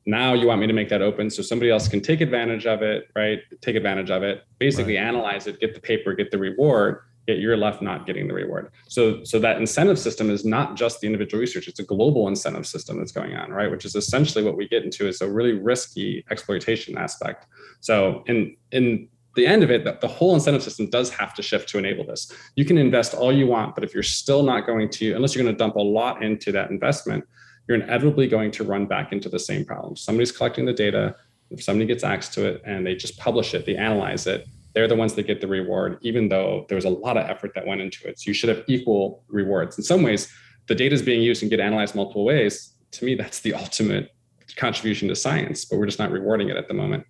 [0.05, 2.81] now you want me to make that open so somebody else can take advantage of
[2.81, 3.39] it, right?
[3.61, 5.03] Take advantage of it, basically right.
[5.03, 8.71] analyze it, get the paper, get the reward, yet you're left not getting the reward.
[8.87, 12.67] So, so that incentive system is not just the individual research; it's a global incentive
[12.67, 13.69] system that's going on, right?
[13.69, 17.47] Which is essentially what we get into is a really risky exploitation aspect.
[17.81, 21.41] So, in in the end of it, the, the whole incentive system does have to
[21.41, 22.31] shift to enable this.
[22.55, 25.43] You can invest all you want, but if you're still not going to, unless you're
[25.43, 27.25] going to dump a lot into that investment,
[27.67, 29.95] you're inevitably going to run back into the same problem.
[29.95, 31.15] Somebody's collecting the data.
[31.49, 34.87] If somebody gets access to it and they just publish it, they analyze it, they're
[34.87, 37.65] the ones that get the reward, even though there was a lot of effort that
[37.65, 38.19] went into it.
[38.19, 39.77] So you should have equal rewards.
[39.77, 40.31] In some ways,
[40.67, 42.73] the data is being used and get analyzed multiple ways.
[42.91, 44.11] To me, that's the ultimate
[44.57, 47.05] contribution to science, but we're just not rewarding it at the moment.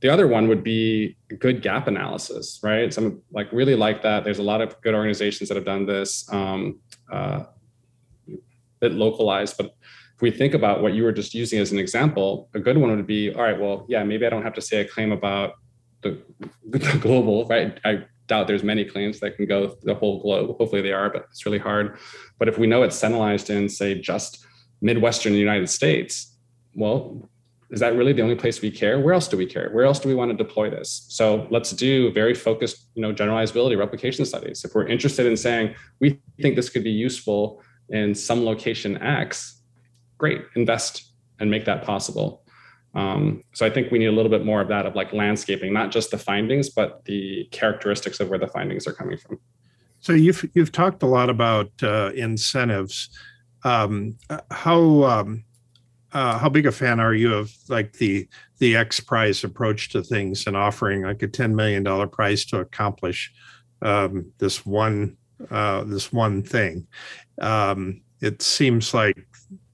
[0.00, 2.92] The other one would be good gap analysis, right?
[2.92, 4.24] Some like really like that.
[4.24, 6.26] There's a lot of good organizations that have done this.
[6.32, 6.80] Um,
[7.12, 7.44] uh,
[8.80, 12.50] bit localized, but if we think about what you were just using as an example,
[12.54, 14.80] a good one would be, all right, well, yeah, maybe I don't have to say
[14.80, 15.54] a claim about
[16.02, 16.20] the,
[16.68, 17.78] the global, right?
[17.84, 20.56] I doubt there's many claims that can go the whole globe.
[20.58, 21.98] Hopefully they are, but it's really hard.
[22.38, 24.44] But if we know it's centralized in, say, just
[24.80, 26.36] Midwestern United States,
[26.74, 27.28] well,
[27.70, 29.00] is that really the only place we care?
[29.00, 29.70] Where else do we care?
[29.70, 31.06] Where else do we want to deploy this?
[31.08, 34.64] So let's do very focused, you know, generalizability replication studies.
[34.64, 39.62] If we're interested in saying we think this could be useful in some location X,
[40.18, 42.44] great, invest and make that possible.
[42.94, 45.72] Um, so I think we need a little bit more of that of like landscaping,
[45.72, 49.38] not just the findings, but the characteristics of where the findings are coming from.
[50.00, 53.10] So you've you've talked a lot about uh, incentives.
[53.64, 54.16] Um,
[54.50, 55.44] how um,
[56.12, 60.02] uh, how big a fan are you of like the the X Prize approach to
[60.02, 63.32] things and offering like a ten million dollar prize to accomplish
[63.82, 65.16] um, this one
[65.50, 66.86] uh, this one thing?
[67.40, 69.26] Um, it seems like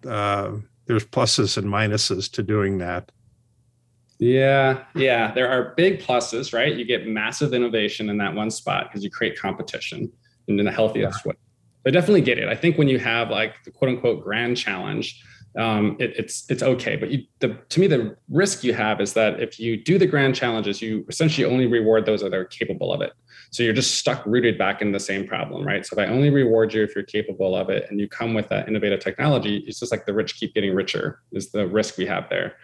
[0.09, 0.53] uh,
[0.87, 3.11] there's pluses and minuses to doing that.
[4.19, 6.75] Yeah, yeah, there are big pluses, right?
[6.75, 10.11] You get massive innovation in that one spot because you create competition
[10.49, 11.31] and in the healthiest yeah.
[11.31, 11.37] way.
[11.87, 12.49] I definitely get it.
[12.49, 15.23] I think when you have like the quote unquote grand challenge,
[15.59, 16.97] um, it, it's it's okay.
[16.97, 20.07] But you, the, to me, the risk you have is that if you do the
[20.07, 23.13] grand challenges, you essentially only reward those that are capable of it.
[23.57, 25.87] So you're just stuck rooted back in the same problem, right?
[25.87, 28.51] So if I only reward you if you're capable of it and you come with
[28.51, 32.05] that innovative technology, it's just like the rich keep getting richer is the risk we
[32.05, 32.57] have there.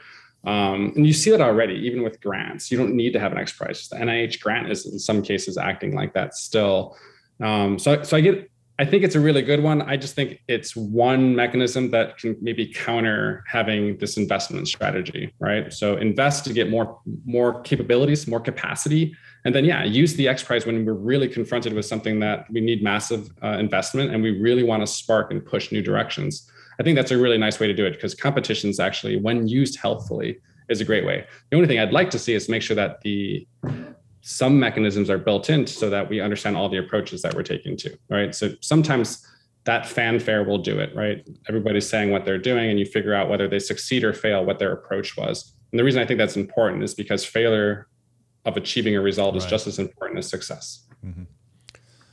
[0.44, 2.70] Um, and you see that already, even with grants.
[2.70, 3.88] You don't need to have an X prize.
[3.88, 6.94] The NIH grant is in some cases acting like that still.
[7.40, 8.50] Um, so, so I get
[8.82, 9.80] I think it's a really good one.
[9.82, 15.72] I just think it's one mechanism that can maybe counter having this investment strategy, right?
[15.72, 19.14] So invest to get more more capabilities, more capacity,
[19.44, 22.60] and then yeah, use the X Prize when we're really confronted with something that we
[22.60, 26.50] need massive uh, investment and we really want to spark and push new directions.
[26.80, 29.78] I think that's a really nice way to do it because competitions actually, when used
[29.78, 31.24] healthfully, is a great way.
[31.50, 33.46] The only thing I'd like to see is make sure that the
[34.22, 37.76] some mechanisms are built in so that we understand all the approaches that we're taking
[37.76, 38.34] to right?
[38.34, 39.26] So sometimes
[39.64, 41.26] that fanfare will do it right?
[41.48, 44.58] Everybody's saying what they're doing and you figure out whether they succeed or fail what
[44.58, 45.54] their approach was.
[45.70, 47.88] And the reason i think that's important is because failure
[48.44, 49.42] of achieving a result right.
[49.42, 50.86] is just as important as success.
[51.04, 51.24] Mm-hmm.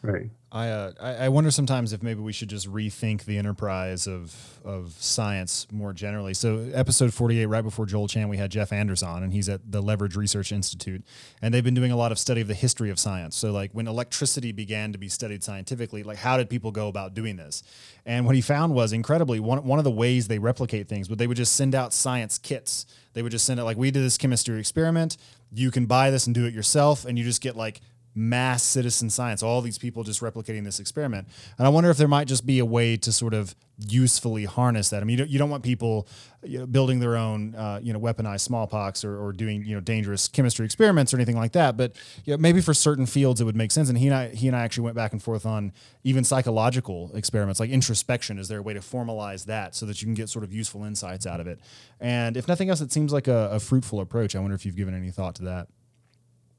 [0.01, 4.59] right I, uh, I wonder sometimes if maybe we should just rethink the enterprise of
[4.65, 6.33] of science more generally.
[6.33, 9.47] So episode forty eight, right before Joel Chan, we had Geoff Anders on, and he's
[9.47, 11.03] at the Leverage Research Institute,
[11.39, 13.35] and they've been doing a lot of study of the history of science.
[13.35, 17.13] So like when electricity began to be studied scientifically, like how did people go about
[17.13, 17.61] doing this?
[18.03, 21.19] And what he found was incredibly one one of the ways they replicate things, but
[21.19, 22.87] they would just send out science kits.
[23.13, 25.17] They would just send it like we did this chemistry experiment.
[25.51, 27.81] You can buy this and do it yourself, and you just get like
[28.15, 31.27] mass citizen science, all these people just replicating this experiment.
[31.57, 33.55] And I wonder if there might just be a way to sort of
[33.87, 35.01] usefully harness that.
[35.01, 36.07] I mean, you don't, you don't want people
[36.43, 39.79] you know, building their own, uh, you know, weaponized smallpox or, or doing, you know,
[39.79, 41.77] dangerous chemistry experiments or anything like that.
[41.77, 41.95] But
[42.25, 43.89] you know, maybe for certain fields it would make sense.
[43.89, 45.71] And he and I, he and I actually went back and forth on
[46.03, 48.37] even psychological experiments, like introspection.
[48.37, 50.83] Is there a way to formalize that so that you can get sort of useful
[50.83, 51.59] insights out of it?
[52.01, 54.35] And if nothing else, it seems like a, a fruitful approach.
[54.35, 55.67] I wonder if you've given any thought to that.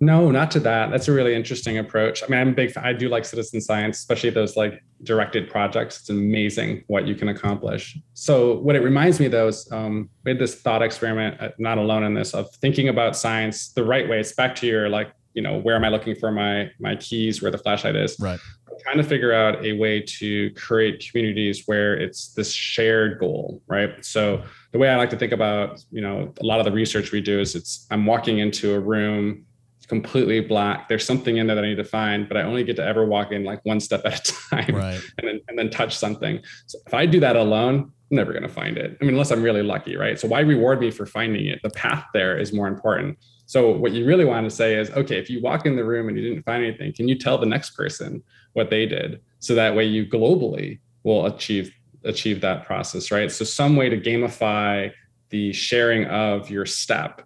[0.03, 0.91] No, not to that.
[0.91, 2.23] That's a really interesting approach.
[2.23, 2.75] I mean, I'm a big.
[2.79, 6.01] I do like citizen science, especially those like directed projects.
[6.01, 7.99] It's amazing what you can accomplish.
[8.15, 11.39] So, what it reminds me though is um, we had this thought experiment.
[11.39, 14.21] Uh, not alone in this of thinking about science the right way.
[14.21, 17.43] It's back to your like, you know, where am I looking for my my keys?
[17.43, 18.19] Where the flashlight is.
[18.19, 18.41] Right.
[18.83, 24.03] trying to figure out a way to create communities where it's this shared goal, right?
[24.03, 24.43] So
[24.73, 27.21] the way I like to think about, you know, a lot of the research we
[27.21, 29.45] do is it's I'm walking into a room
[29.91, 30.89] completely black.
[30.89, 33.05] There's something in there that I need to find, but I only get to ever
[33.05, 35.01] walk in like one step at a time right.
[35.19, 36.41] and then and then touch something.
[36.67, 38.97] So if I do that alone, I'm never going to find it.
[38.99, 40.19] I mean, unless I'm really lucky, right?
[40.19, 41.61] So why reward me for finding it?
[41.63, 43.19] The path there is more important.
[43.47, 46.09] So what you really want to say is, okay, if you walk in the room
[46.09, 48.23] and you didn't find anything, can you tell the next person
[48.53, 49.21] what they did?
[49.41, 51.73] So that way you globally will achieve
[52.05, 53.31] achieve that process, right?
[53.31, 54.91] So some way to gamify
[55.31, 57.23] the sharing of your step,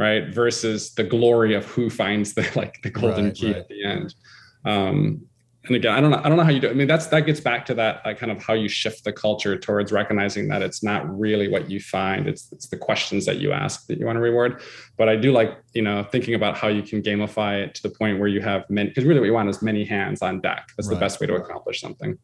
[0.00, 0.34] right?
[0.34, 3.56] Versus the glory of who finds the like the golden right, key right.
[3.56, 4.14] at the end.
[4.64, 5.26] Um,
[5.66, 6.68] and again, I don't know, I don't know how you do.
[6.68, 6.70] It.
[6.70, 9.12] I mean, that's that gets back to that like, kind of how you shift the
[9.12, 13.36] culture towards recognizing that it's not really what you find; it's it's the questions that
[13.36, 14.62] you ask that you want to reward.
[14.96, 17.90] But I do like you know thinking about how you can gamify it to the
[17.90, 20.70] point where you have many because really what you want is many hands on deck.
[20.78, 20.94] That's right.
[20.94, 22.16] the best way to accomplish something.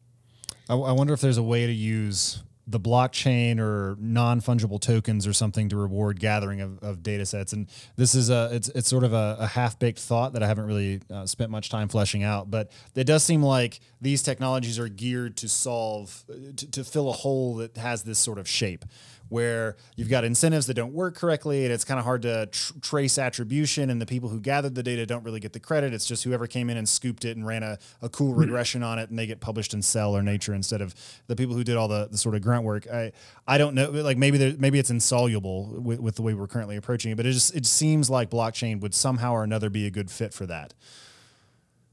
[0.67, 5.33] I, I wonder if there's a way to use the blockchain or non-fungible tokens or
[5.33, 7.53] something to reward gathering of, of data sets.
[7.53, 10.65] And this is a it's, it's sort of a, a half-baked thought that i haven't
[10.65, 14.87] really uh, spent much time fleshing out but it does seem like these technologies are
[14.87, 16.23] geared to solve
[16.55, 18.85] to, to fill a hole that has this sort of shape
[19.29, 22.73] where you've got incentives that don't work correctly and it's kind of hard to tr-
[22.81, 26.05] trace attribution and the people who gathered the data don't really get the credit it's
[26.05, 28.39] just whoever came in and scooped it and ran a, a cool hmm.
[28.39, 30.93] regression on it and they get published in cell or nature instead of
[31.27, 33.11] the people who did all the, the sort of grunt work i
[33.47, 36.75] i don't know like maybe there, maybe it's insoluble with, with the way we're currently
[36.75, 39.91] approaching it but it just it seems like blockchain would somehow or another be a
[39.91, 40.73] good fit for that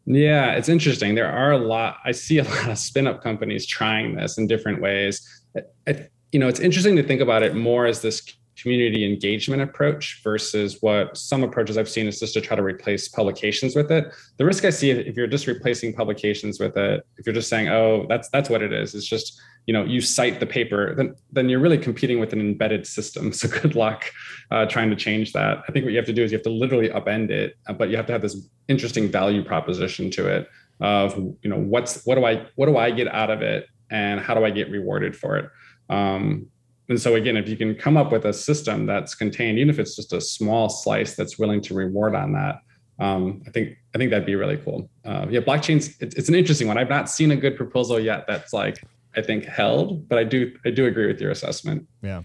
[0.06, 1.14] yeah, it's interesting.
[1.14, 1.98] There are a lot.
[2.04, 5.44] I see a lot of spin up companies trying this in different ways.
[5.86, 8.20] I, you know, it's interesting to think about it more as this
[8.60, 13.06] community engagement approach versus what some approaches I've seen is just to try to replace
[13.06, 14.12] publications with it.
[14.38, 17.68] The risk I see if you're just replacing publications with it, if you're just saying,
[17.68, 21.14] "Oh, that's that's what it is," it's just you know you cite the paper, then
[21.30, 23.32] then you're really competing with an embedded system.
[23.40, 24.10] So good luck
[24.50, 25.62] uh, trying to change that.
[25.68, 27.74] I think what you have to do is you have to literally upend it, uh,
[27.74, 30.48] but you have to have this interesting value proposition to it
[30.80, 34.20] of you know what's what do I what do I get out of it and
[34.20, 35.48] how do I get rewarded for it.
[35.88, 36.46] Um,
[36.88, 39.78] and so again, if you can come up with a system that's contained, even if
[39.78, 42.60] it's just a small slice that's willing to reward on that,
[42.98, 44.88] um, I think I think that'd be really cool.
[45.04, 46.78] Uh, yeah, blockchains it's, it's an interesting one.
[46.78, 48.84] I've not seen a good proposal yet that's like
[49.16, 51.88] I think held, but I do I do agree with your assessment.
[52.02, 52.22] Yeah.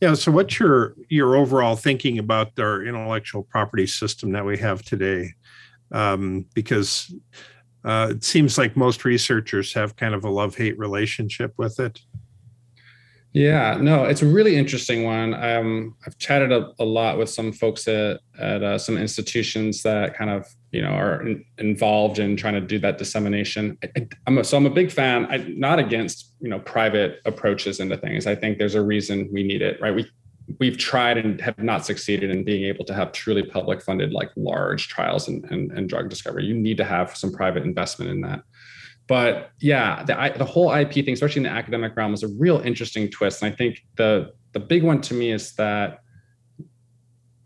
[0.00, 0.14] Yeah.
[0.14, 5.32] So, what's your your overall thinking about our intellectual property system that we have today?
[5.92, 7.14] Um, because
[7.84, 12.00] uh, it seems like most researchers have kind of a love hate relationship with it.
[13.36, 15.34] Yeah, no, it's a really interesting one.
[15.34, 20.16] Um, I've chatted a, a, lot with some folks at, at uh, some institutions that
[20.16, 23.76] kind of you know are in, involved in trying to do that dissemination.
[23.94, 25.26] I, am so I'm a big fan.
[25.26, 28.26] I'm not against you know private approaches into things.
[28.26, 29.94] I think there's a reason we need it, right?
[29.94, 30.06] We
[30.58, 34.30] we've tried and have not succeeded in being able to have truly public funded like
[34.36, 36.46] large trials and, and, and drug discovery.
[36.46, 38.44] You need to have some private investment in that
[39.08, 42.58] but yeah, the, the whole IP thing, especially in the academic realm, is a real
[42.60, 43.42] interesting twist.
[43.42, 46.00] And I think the the big one to me is that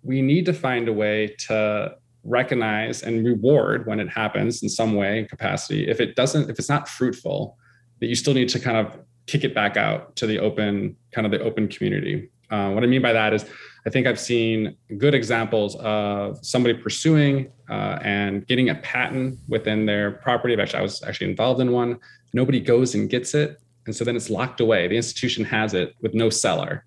[0.03, 4.95] we need to find a way to recognize and reward when it happens in some
[4.95, 5.89] way capacity.
[5.89, 7.57] If it doesn't, if it's not fruitful,
[8.01, 11.27] that you still need to kind of kick it back out to the open, kind
[11.27, 12.31] of the open community.
[12.51, 13.45] Uh, what I mean by that is
[13.87, 19.87] I think I've seen good examples of somebody pursuing uh, and getting a patent within
[19.87, 20.61] their property.
[20.61, 21.99] Actually, I was actually involved in one.
[22.35, 23.61] Nobody goes and gets it.
[23.87, 24.89] And so then it's locked away.
[24.89, 26.85] The institution has it with no seller.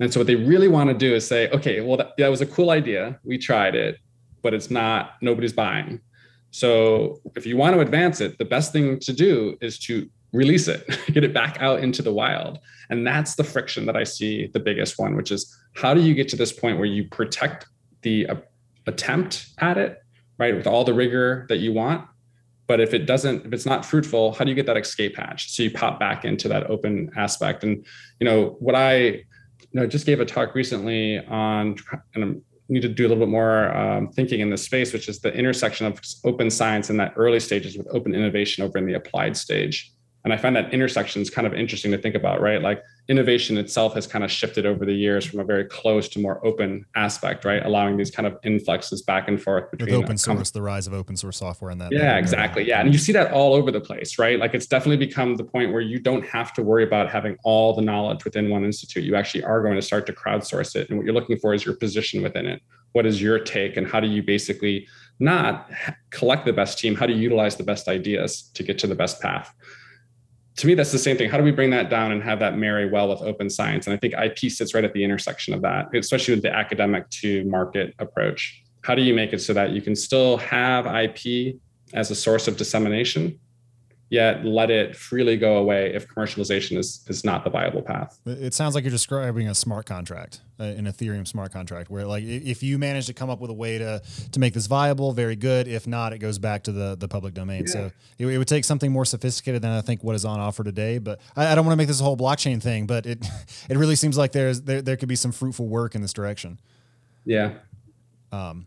[0.00, 2.40] And so what they really want to do is say, okay, well, that, that was
[2.40, 3.18] a cool idea.
[3.24, 3.98] We tried it,
[4.42, 6.00] but it's not, nobody's buying.
[6.52, 10.68] So if you want to advance it, the best thing to do is to release
[10.68, 12.58] it, get it back out into the wild.
[12.90, 16.14] And that's the friction that I see the biggest one, which is how do you
[16.14, 17.66] get to this point where you protect
[18.02, 18.36] the uh,
[18.86, 19.98] attempt at it,
[20.38, 22.06] right, with all the rigor that you want?
[22.66, 25.50] But if it doesn't, if it's not fruitful, how do you get that escape hatch?
[25.50, 27.64] So you pop back into that open aspect.
[27.64, 27.84] And
[28.20, 29.24] you know what I, you
[29.72, 31.76] know, just gave a talk recently on,
[32.14, 32.28] and I
[32.68, 35.32] need to do a little bit more um, thinking in this space, which is the
[35.32, 39.34] intersection of open science in that early stages with open innovation over in the applied
[39.34, 39.90] stage
[40.28, 42.62] and i find that intersection is kind of interesting to think about right?
[42.62, 46.18] Like innovation itself has kind of shifted over the years from a very close to
[46.18, 47.64] more open aspect right?
[47.64, 50.92] Allowing these kind of influxes back and forth between With open source the rise of
[50.92, 52.66] open source software and that yeah exactly.
[52.66, 54.38] Yeah and you see that all over the place right?
[54.38, 57.74] Like it's definitely become the point where you don't have to worry about having all
[57.74, 59.04] the knowledge within one institute.
[59.04, 61.64] You actually are going to start to crowdsource it and what you're looking for is
[61.64, 62.62] your position within it.
[62.92, 64.86] What is your take and how do you basically
[65.20, 65.70] not
[66.10, 66.94] collect the best team?
[66.94, 69.54] How do you utilize the best ideas to get to the best path
[70.58, 71.30] to me, that's the same thing.
[71.30, 73.86] How do we bring that down and have that marry well with open science?
[73.86, 77.08] And I think IP sits right at the intersection of that, especially with the academic
[77.10, 78.64] to market approach.
[78.82, 81.56] How do you make it so that you can still have IP
[81.94, 83.38] as a source of dissemination,
[84.10, 88.18] yet let it freely go away if commercialization is is not the viable path.
[88.26, 92.62] It sounds like you're describing a smart contract, an Ethereum smart contract, where like if
[92.62, 94.02] you manage to come up with a way to
[94.32, 95.68] to make this viable, very good.
[95.68, 97.64] If not, it goes back to the the public domain.
[97.66, 97.72] Yeah.
[97.72, 100.64] So it, it, would take something more sophisticated than I think what is on offer
[100.64, 100.98] today.
[100.98, 103.26] But I, I don't want to make this a whole blockchain thing, but it
[103.68, 106.60] it really seems like there's there there could be some fruitful work in this direction.
[107.24, 107.54] Yeah.
[108.32, 108.66] Um,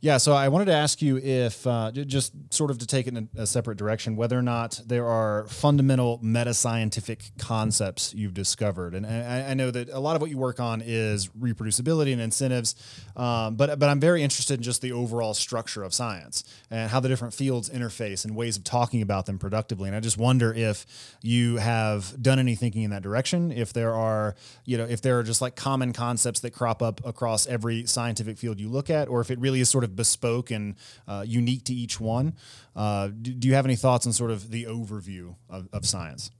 [0.00, 3.16] yeah, so I wanted to ask you if, uh, just sort of to take it
[3.16, 8.94] in a separate direction, whether or not there are fundamental meta scientific concepts you've discovered.
[8.94, 12.20] And I, I, know that a lot of what you work on is reproducibility and
[12.20, 12.76] incentives,
[13.16, 17.00] um, but, but I'm very interested in just the overall structure of science and how
[17.00, 19.88] the different fields interface and ways of talking about them productively.
[19.88, 20.86] And I just wonder if
[21.22, 25.18] you have done any thinking in that direction, if there are, you know, if there
[25.18, 29.08] are just like common concepts that crop up across every scientific field you look at,
[29.08, 30.76] or if it really is sort of of bespoke and
[31.06, 32.34] uh, unique to each one.
[32.76, 36.30] Uh, do, do, you have any thoughts on sort of the overview of, of science?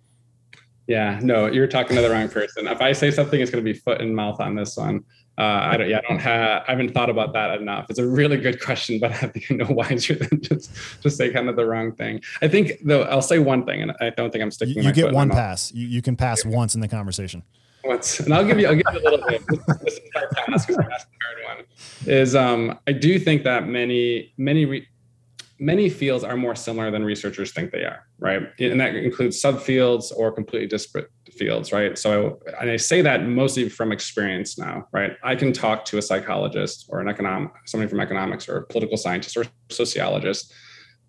[0.86, 2.66] Yeah, no, you're talking to the wrong person.
[2.66, 5.04] If I say something, it's going to be foot and mouth on this one.
[5.36, 7.86] Uh, I don't, yeah, I don't have, I haven't thought about that enough.
[7.90, 10.70] It's a really good question, but I have to get no wiser than just,
[11.02, 12.22] just say kind of the wrong thing.
[12.42, 14.76] I think though, I'll say one thing, and I don't think I'm sticking.
[14.76, 15.72] You, you get one pass.
[15.72, 16.50] You, you can pass yeah.
[16.50, 17.44] once in the conversation.
[17.88, 19.42] Once, and I'll give you, I'll give you a little bit.
[19.48, 21.64] This, is my task because I hard one.
[22.04, 24.86] Is um, I do think that many, many, re-
[25.58, 28.42] many fields are more similar than researchers think they are, right?
[28.60, 31.96] And that includes subfields or completely disparate fields, right?
[31.96, 35.12] So, and I say that mostly from experience now, right?
[35.24, 38.98] I can talk to a psychologist or an economic, somebody from economics or a political
[38.98, 40.52] scientist or sociologist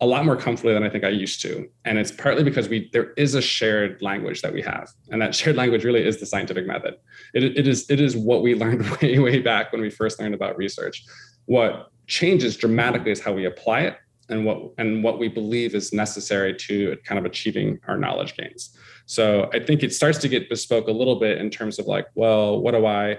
[0.01, 1.67] a lot more comfortably than I think I used to.
[1.83, 4.89] And it's partly because we there is a shared language that we have.
[5.09, 6.95] And that shared language really is the scientific method.
[7.33, 10.35] It, it is it is what we learned way, way back when we first learned
[10.35, 11.03] about research.
[11.45, 13.97] What changes dramatically is how we apply it
[14.29, 18.75] and what and what we believe is necessary to kind of achieving our knowledge gains.
[19.05, 22.05] So I think it starts to get bespoke a little bit in terms of like,
[22.15, 23.17] well, what do I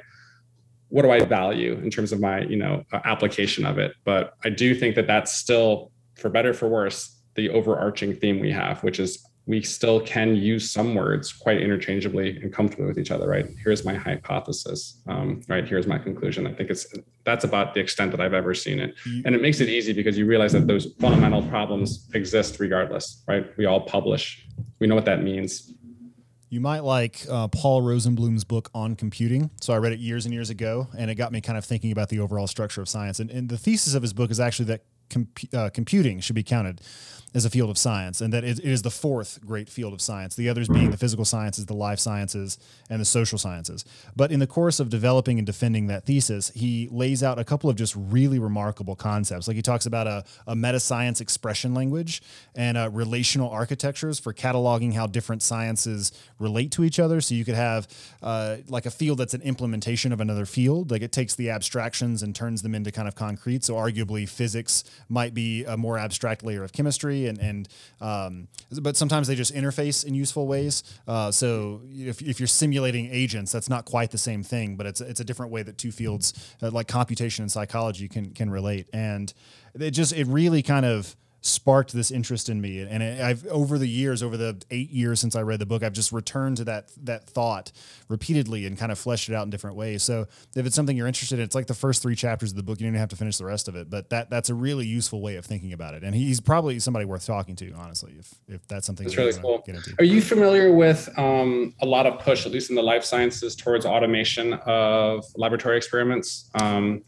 [0.88, 3.92] what do I value in terms of my, you know, application of it?
[4.04, 8.50] But I do think that that's still for better for worse, the overarching theme we
[8.52, 13.10] have, which is we still can use some words quite interchangeably and comfortably with each
[13.10, 13.46] other, right?
[13.64, 15.66] Here's my hypothesis, um, right?
[15.66, 16.46] Here's my conclusion.
[16.46, 16.86] I think it's
[17.24, 19.26] that's about the extent that I've ever seen it, mm-hmm.
[19.26, 23.46] and it makes it easy because you realize that those fundamental problems exist regardless, right?
[23.56, 24.46] We all publish.
[24.78, 25.72] We know what that means.
[26.50, 29.50] You might like uh, Paul Rosenbloom's book on computing.
[29.60, 31.92] So I read it years and years ago, and it got me kind of thinking
[31.92, 33.20] about the overall structure of science.
[33.20, 34.82] And, and the thesis of his book is actually that
[35.52, 36.80] uh, computing should be counted
[37.32, 40.34] as a field of science, and that it is the fourth great field of science,
[40.34, 42.58] the others being the physical sciences, the life sciences,
[42.88, 43.84] and the social sciences.
[44.16, 47.70] But in the course of developing and defending that thesis, he lays out a couple
[47.70, 49.46] of just really remarkable concepts.
[49.46, 52.20] Like he talks about a, a meta science expression language
[52.56, 57.20] and uh, relational architectures for cataloging how different sciences relate to each other.
[57.20, 57.86] So you could have
[58.24, 62.24] uh, like a field that's an implementation of another field, like it takes the abstractions
[62.24, 63.62] and turns them into kind of concrete.
[63.62, 67.68] So arguably, physics might be a more abstract layer of chemistry and and
[68.00, 68.48] um,
[68.80, 70.82] but sometimes they just interface in useful ways.
[71.08, 75.00] Uh, so if, if you're simulating agents, that's not quite the same thing, but it's
[75.00, 78.88] it's a different way that two fields uh, like computation and psychology can can relate,
[78.92, 79.32] and
[79.74, 82.80] it just it really kind of sparked this interest in me.
[82.80, 85.92] And I've over the years over the 8 years since I read the book I've
[85.92, 87.72] just returned to that that thought
[88.08, 90.02] repeatedly and kind of fleshed it out in different ways.
[90.02, 92.62] So if it's something you're interested in it's like the first 3 chapters of the
[92.62, 92.78] book.
[92.78, 94.86] You don't even have to finish the rest of it but that that's a really
[94.86, 96.02] useful way of thinking about it.
[96.02, 99.64] And he's probably somebody worth talking to honestly if if that's something that's really cool.
[99.98, 103.56] are you familiar with um, a lot of push at least in the life sciences
[103.56, 106.50] towards automation of laboratory experiments?
[106.54, 107.02] Um,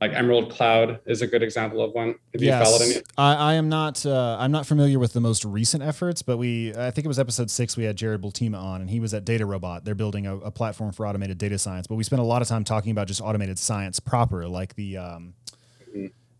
[0.00, 2.14] like Emerald Cloud is a good example of one.
[2.32, 2.64] Have you yes.
[2.64, 3.02] followed any?
[3.16, 4.06] I, I am not.
[4.06, 6.72] Uh, I'm not familiar with the most recent efforts, but we.
[6.74, 7.76] I think it was episode six.
[7.76, 9.84] We had Jared Bultima on, and he was at DataRobot.
[9.84, 11.86] They're building a, a, platform for automated data science.
[11.86, 14.98] But we spent a lot of time talking about just automated science proper, like the.
[14.98, 15.34] Um,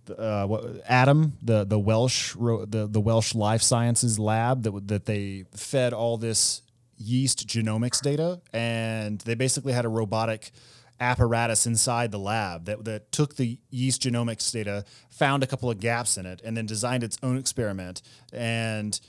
[0.04, 5.04] the, uh, what, Adam, the the Welsh the the Welsh Life Sciences lab that that
[5.06, 6.62] they fed all this
[6.96, 10.52] yeast genomics data, and they basically had a robotic
[11.00, 15.80] apparatus inside the lab that, that took the yeast genomics data, found a couple of
[15.80, 18.02] gaps in it, and then designed its own experiment.
[18.32, 19.00] And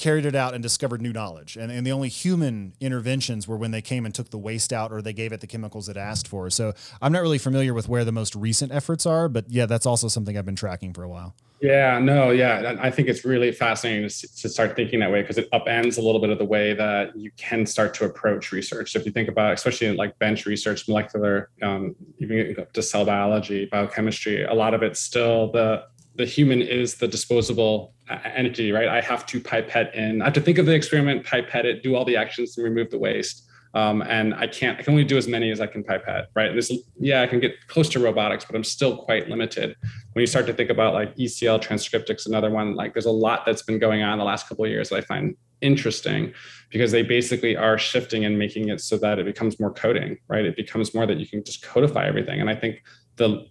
[0.00, 1.56] carried it out and discovered new knowledge.
[1.56, 4.92] And, and the only human interventions were when they came and took the waste out
[4.92, 6.48] or they gave it the chemicals it asked for.
[6.48, 6.72] So
[7.02, 10.08] I'm not really familiar with where the most recent efforts are, but yeah, that's also
[10.08, 11.34] something I've been tracking for a while.
[11.60, 12.76] Yeah, no, yeah.
[12.80, 16.20] I think it's really fascinating to, start thinking that way because it upends a little
[16.20, 18.92] bit of the way that you can start to approach research.
[18.92, 23.04] So if you think about, especially in like bench research, molecular, um, even to cell
[23.04, 25.84] biology, biochemistry, a lot of it's still the
[26.20, 28.88] the human is the disposable uh, entity, right?
[28.88, 30.20] I have to pipette in.
[30.20, 32.90] I have to think of the experiment, pipette it, do all the actions, and remove
[32.90, 33.46] the waste.
[33.72, 34.78] Um, and I can't.
[34.78, 36.54] I can only do as many as I can pipette, right?
[36.54, 39.74] This, yeah, I can get close to robotics, but I'm still quite limited.
[40.12, 43.46] When you start to think about like ECL transcriptics, another one, like there's a lot
[43.46, 46.34] that's been going on the last couple of years that I find interesting
[46.70, 50.44] because they basically are shifting and making it so that it becomes more coding, right?
[50.44, 52.40] It becomes more that you can just codify everything.
[52.40, 52.82] And I think
[53.16, 53.46] the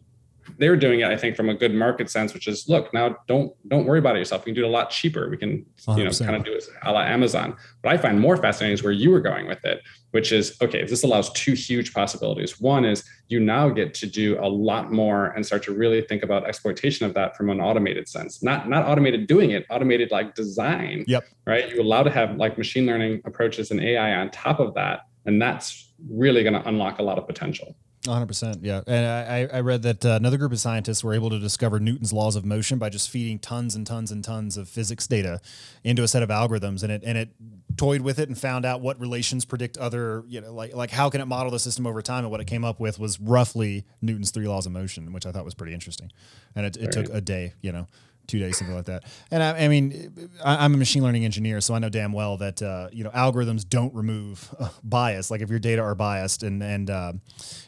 [0.58, 3.18] they were doing it, I think, from a good market sense, which is look, now
[3.28, 4.46] don't don't worry about it yourself.
[4.46, 5.30] We can do it a lot cheaper.
[5.30, 5.98] We can, 100%.
[5.98, 7.56] you know, kind of do it a la Amazon.
[7.82, 9.82] What I find more fascinating is where you were going with it,
[10.12, 12.60] which is okay, this allows two huge possibilities.
[12.60, 16.24] One is you now get to do a lot more and start to really think
[16.24, 18.42] about exploitation of that from an automated sense.
[18.42, 21.06] Not not automated doing it, automated like design.
[21.08, 21.26] Yep.
[21.46, 21.70] Right.
[21.70, 25.02] You allow to have like machine learning approaches and AI on top of that.
[25.26, 27.76] And that's really going to unlock a lot of potential.
[28.04, 28.60] 100%.
[28.62, 28.82] Yeah.
[28.88, 29.06] And
[29.52, 32.36] I, I read that uh, another group of scientists were able to discover Newton's laws
[32.36, 35.42] of motion by just feeding tons and tons and tons of physics data
[35.84, 36.82] into a set of algorithms.
[36.82, 37.30] And it, and it
[37.76, 41.10] toyed with it and found out what relations predict other, you know, like, like how
[41.10, 42.24] can it model the system over time?
[42.24, 45.32] And what it came up with was roughly Newton's three laws of motion, which I
[45.32, 46.12] thought was pretty interesting.
[46.56, 47.88] And it, it took a day, you know
[48.30, 49.04] two days, something like that.
[49.32, 52.38] And I, I mean, I, am a machine learning engineer, so I know damn well
[52.38, 55.30] that uh, you know algorithms don't remove uh, bias.
[55.30, 57.14] Like if your data are biased and and uh,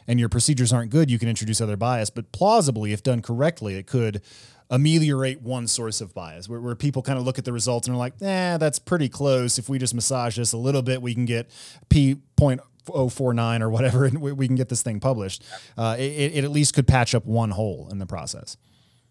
[0.06, 2.08] and your procedures aren't good, you can introduce other bias.
[2.08, 4.22] But plausibly, if done correctly, it could
[4.70, 7.94] ameliorate one source of bias where, where people kind of look at the results and
[7.94, 9.58] are like, eh, that's pretty close.
[9.58, 11.50] If we just massage this a little bit, we can get
[11.90, 15.44] P point 049 or whatever, and we, we can get this thing published.
[15.76, 18.56] Uh, it, it at least could patch up one hole in the process.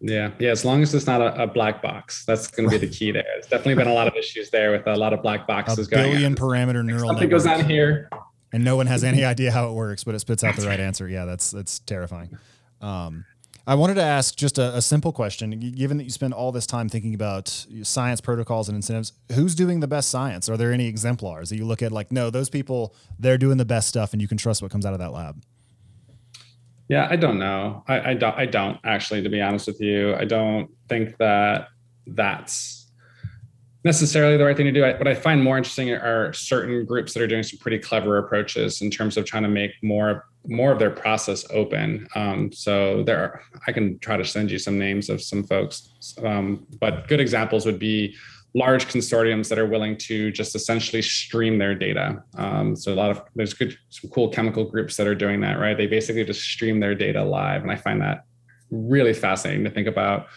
[0.01, 0.49] Yeah, yeah.
[0.49, 3.11] As long as it's not a, a black box, that's going to be the key
[3.11, 3.23] there.
[3.23, 6.05] There's definitely been a lot of issues there with a lot of black boxes going
[6.05, 7.07] a billion parameter neural.
[7.07, 8.09] Something goes on here,
[8.51, 10.79] and no one has any idea how it works, but it spits out the right
[10.79, 11.07] answer.
[11.07, 12.35] Yeah, that's that's terrifying.
[12.81, 13.25] Um,
[13.67, 15.51] I wanted to ask just a, a, simple question.
[15.75, 17.47] Given that you spend all this time thinking about
[17.83, 20.49] science protocols and incentives, who's doing the best science?
[20.49, 23.65] Are there any exemplars that you look at like, no, those people, they're doing the
[23.65, 25.43] best stuff and you can trust what comes out of that lab?
[26.91, 27.85] Yeah, I don't know.
[27.87, 28.37] I, I don't.
[28.37, 30.13] I don't actually, to be honest with you.
[30.13, 31.69] I don't think that
[32.05, 32.91] that's
[33.85, 34.83] necessarily the right thing to do.
[34.83, 38.17] I, what I find more interesting are certain groups that are doing some pretty clever
[38.17, 42.09] approaches in terms of trying to make more more of their process open.
[42.13, 45.93] Um, so there, are, I can try to send you some names of some folks,
[46.25, 48.17] um, but good examples would be
[48.53, 52.21] large consortiums that are willing to just essentially stream their data.
[52.35, 55.59] Um, so a lot of there's good some cool chemical groups that are doing that,
[55.59, 55.77] right?
[55.77, 58.25] They basically just stream their data live, and I find that
[58.69, 60.27] really fascinating to think about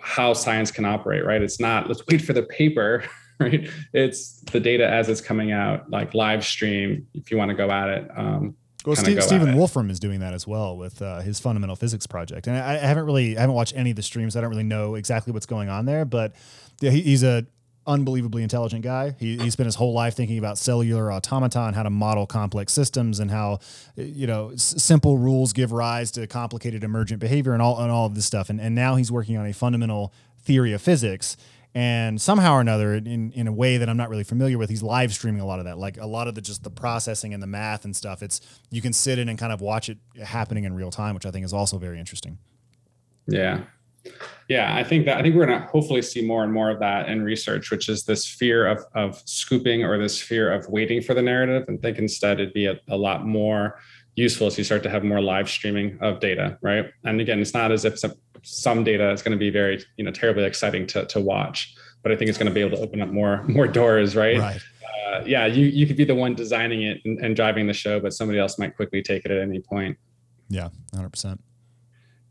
[0.00, 1.24] how science can operate.
[1.24, 1.42] Right?
[1.42, 3.04] It's not let's wait for the paper.
[3.38, 3.68] Right?
[3.92, 7.06] It's the data as it's coming out, like live stream.
[7.12, 8.10] If you want to go at it.
[8.16, 8.56] Um,
[8.86, 12.46] well, Steve, Stephen Wolfram is doing that as well with uh, his fundamental physics project,
[12.46, 14.36] and I, I, haven't really, I haven't watched any of the streams.
[14.36, 16.34] I don't really know exactly what's going on there, but
[16.80, 17.46] yeah, he, he's a
[17.86, 19.14] unbelievably intelligent guy.
[19.18, 22.72] He, he spent his whole life thinking about cellular automata and how to model complex
[22.72, 23.60] systems and how,
[23.94, 28.06] you know, s- simple rules give rise to complicated emergent behavior and all and all
[28.06, 28.50] of this stuff.
[28.50, 30.12] And and now he's working on a fundamental
[30.42, 31.36] theory of physics.
[31.74, 34.82] And somehow or another, in, in a way that I'm not really familiar with, he's
[34.82, 35.76] live streaming a lot of that.
[35.78, 38.22] Like a lot of the just the processing and the math and stuff.
[38.22, 38.40] It's
[38.70, 41.30] you can sit in and kind of watch it happening in real time, which I
[41.30, 42.38] think is also very interesting.
[43.26, 43.64] Yeah,
[44.48, 46.78] yeah, I think that I think we're going to hopefully see more and more of
[46.78, 51.02] that in research, which is this fear of of scooping or this fear of waiting
[51.02, 53.80] for the narrative, and think instead it'd be a, a lot more
[54.14, 56.86] useful as you start to have more live streaming of data, right?
[57.04, 58.14] And again, it's not as if some,
[58.46, 62.12] some data is going to be very you know terribly exciting to to watch, but
[62.12, 64.38] I think it's going to be able to open up more more doors, right?
[64.38, 64.60] Right.
[65.06, 67.98] Uh, yeah, you you could be the one designing it and, and driving the show,
[68.00, 69.98] but somebody else might quickly take it at any point.
[70.48, 71.42] Yeah, hundred percent.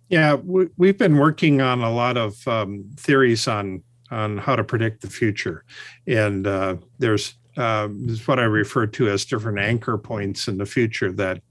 [0.07, 4.63] Yeah, we, we've been working on a lot of um, theories on on how to
[4.63, 5.65] predict the future,
[6.07, 10.65] and uh, there's uh, is what I refer to as different anchor points in the
[10.65, 11.11] future.
[11.11, 11.41] That,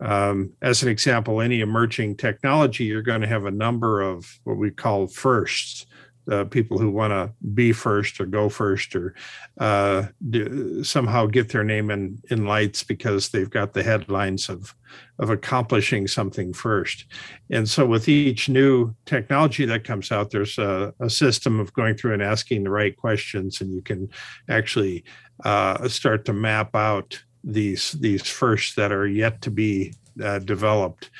[0.00, 4.56] um, as an example, any emerging technology, you're going to have a number of what
[4.56, 5.86] we call firsts,
[6.30, 9.14] uh, people who want to be first or go first or
[9.58, 14.74] uh, do, somehow get their name in, in lights because they've got the headlines of,
[15.18, 17.06] of accomplishing something first.
[17.50, 21.96] And so, with each new technology that comes out, there's a, a system of going
[21.96, 24.08] through and asking the right questions, and you can
[24.48, 25.04] actually
[25.44, 31.10] uh, start to map out these these firsts that are yet to be uh, developed.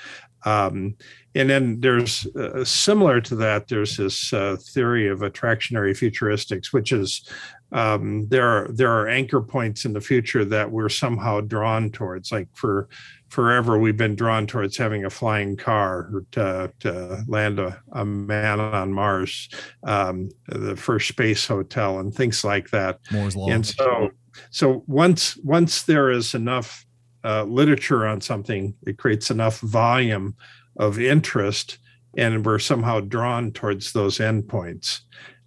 [0.44, 0.96] Um,
[1.34, 6.92] and then there's uh, similar to that, there's this uh, theory of attractionary futuristics, which
[6.92, 7.28] is
[7.72, 12.32] um, there are there are anchor points in the future that we're somehow drawn towards.
[12.32, 12.88] Like for
[13.28, 18.58] forever, we've been drawn towards having a flying car to, to land a, a man
[18.58, 19.48] on Mars,
[19.84, 22.98] um, the first space hotel, and things like that.
[23.12, 23.48] Moore's law.
[23.48, 24.10] And so,
[24.50, 26.84] so once once there is enough
[27.24, 30.34] uh, literature on something, it creates enough volume
[30.78, 31.78] of interest,
[32.16, 35.00] and we're somehow drawn towards those endpoints.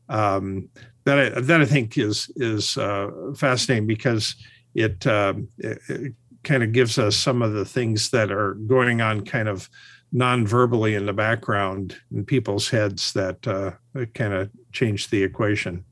[0.10, 0.70] Um,
[1.06, 4.36] that I, that I think is is uh, fascinating because
[4.76, 6.14] it, uh, it, it
[6.44, 9.70] kind of gives us some of the things that are going on kind of
[10.12, 13.72] non-verbally in the background in people's heads that uh,
[14.14, 15.84] kind of change the equation.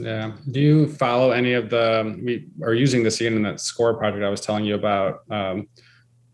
[0.00, 0.32] Yeah.
[0.50, 2.18] Do you follow any of the?
[2.22, 5.22] We are using this again in that score project I was telling you about.
[5.30, 5.68] Um,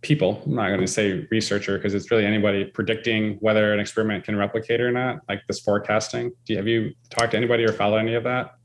[0.05, 4.23] people i'm not going to say researcher because it's really anybody predicting whether an experiment
[4.23, 7.73] can replicate or not like this forecasting do you have you talked to anybody or
[7.73, 8.57] follow any of that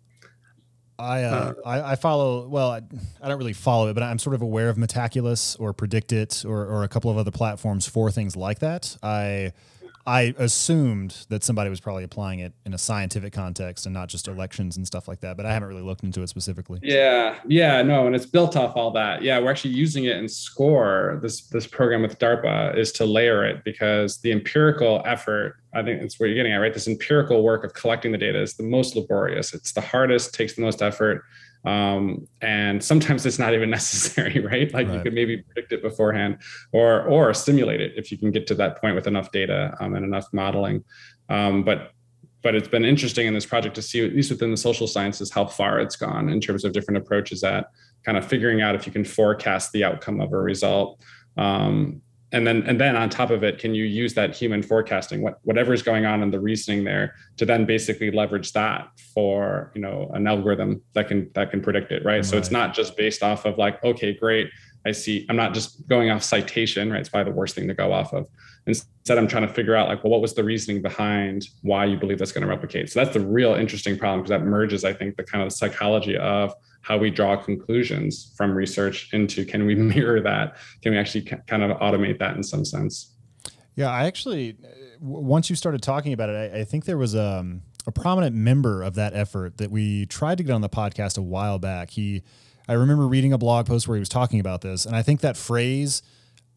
[1.00, 2.82] I, uh, uh, I, I follow well I,
[3.22, 6.66] I, don't really follow it but I'm sort of aware of Metaculus or Predictit or,
[6.66, 9.54] or a couple of other platforms for things like that I
[10.10, 14.28] I assumed that somebody was probably applying it in a scientific context and not just
[14.28, 16.80] elections and stuff like that, but I haven't really looked into it specifically.
[16.82, 19.22] Yeah, yeah, no, and it's built off all that.
[19.22, 21.20] Yeah, we're actually using it in SCORE.
[21.22, 26.02] This this program with DARPA is to layer it because the empirical effort, I think
[26.02, 26.74] it's where you're getting at, right?
[26.74, 29.54] This empirical work of collecting the data is the most laborious.
[29.54, 31.24] It's the hardest, takes the most effort
[31.66, 34.74] um, and sometimes it's not even necessary right?
[34.74, 34.96] Like right.
[34.96, 36.38] you could maybe predict it beforehand
[36.72, 39.96] or or simulate it if you can get to that point with enough data um,
[39.96, 40.84] and enough modeling.
[41.30, 41.92] Um, but
[42.42, 45.30] but it's been interesting in this project to see at least within the social sciences
[45.32, 47.70] how far it's gone in terms of different approaches at
[48.06, 51.02] kind of figuring out if you can forecast the outcome of a result.
[51.38, 52.02] Um,
[52.32, 55.40] and then and then on top of it can you use that human forecasting what
[55.44, 60.10] whatever's going on in the reasoning there to then basically leverage that for you know
[60.14, 62.26] an algorithm that can that can predict it right, right.
[62.26, 64.50] so it's not just based off of like okay great
[64.86, 67.00] i see i'm not just going off citation right?
[67.00, 68.28] It's probably the worst thing to go off of
[68.70, 71.98] instead i'm trying to figure out like well what was the reasoning behind why you
[71.98, 74.94] believe that's going to replicate so that's the real interesting problem because that merges i
[74.94, 79.76] think the kind of psychology of how we draw conclusions from research into can we
[79.96, 80.58] mirror that?
[80.82, 83.16] Can we actually kind of automate that in some sense?
[83.76, 84.58] Yeah, I actually,
[85.00, 88.84] once you started talking about it, I, I think there was um, a prominent member
[88.84, 91.92] of that effort that we tried to get on the podcast a while back.
[91.92, 92.24] He,
[92.68, 95.22] I remember reading a blog post where he was talking about this, and I think
[95.22, 96.02] that phrase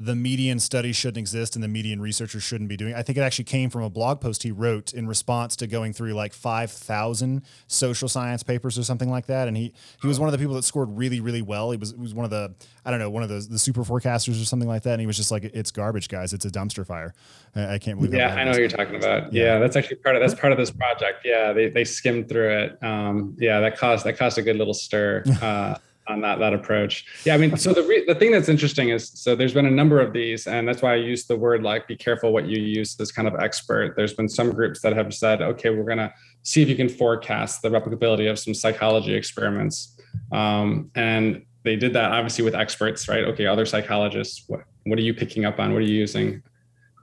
[0.04, 2.92] the median study shouldn't exist and the median researcher shouldn't be doing.
[2.92, 5.92] I think it actually came from a blog post he wrote in response to going
[5.92, 9.46] through like 5,000 social science papers or something like that.
[9.46, 11.70] And he, he was one of the people that scored really, really well.
[11.70, 12.52] He was, he was one of the,
[12.84, 14.94] I don't know, one of the, the super forecasters or something like that.
[14.94, 16.32] And he was just like, it's garbage guys.
[16.32, 17.14] It's a dumpster fire.
[17.54, 19.32] I, I can't believe Yeah, I know what you're talking about.
[19.32, 19.44] Yeah.
[19.44, 19.58] yeah.
[19.60, 21.20] That's actually part of, that's part of this project.
[21.24, 21.52] Yeah.
[21.52, 22.82] They, they skimmed through it.
[22.82, 25.22] Um, yeah, that caused, that caused a good little stir.
[25.42, 25.76] Uh,
[26.08, 27.04] on that that approach.
[27.24, 29.70] Yeah, I mean, so the re- the thing that's interesting is so there's been a
[29.70, 32.60] number of these, and that's why I use the word like be careful what you
[32.60, 33.94] use as kind of expert.
[33.96, 37.62] There's been some groups that have said, okay, we're gonna see if you can forecast
[37.62, 39.98] the replicability of some psychology experiments,
[40.32, 43.24] um, and they did that obviously with experts, right?
[43.24, 45.72] Okay, other psychologists, what what are you picking up on?
[45.72, 46.42] What are you using?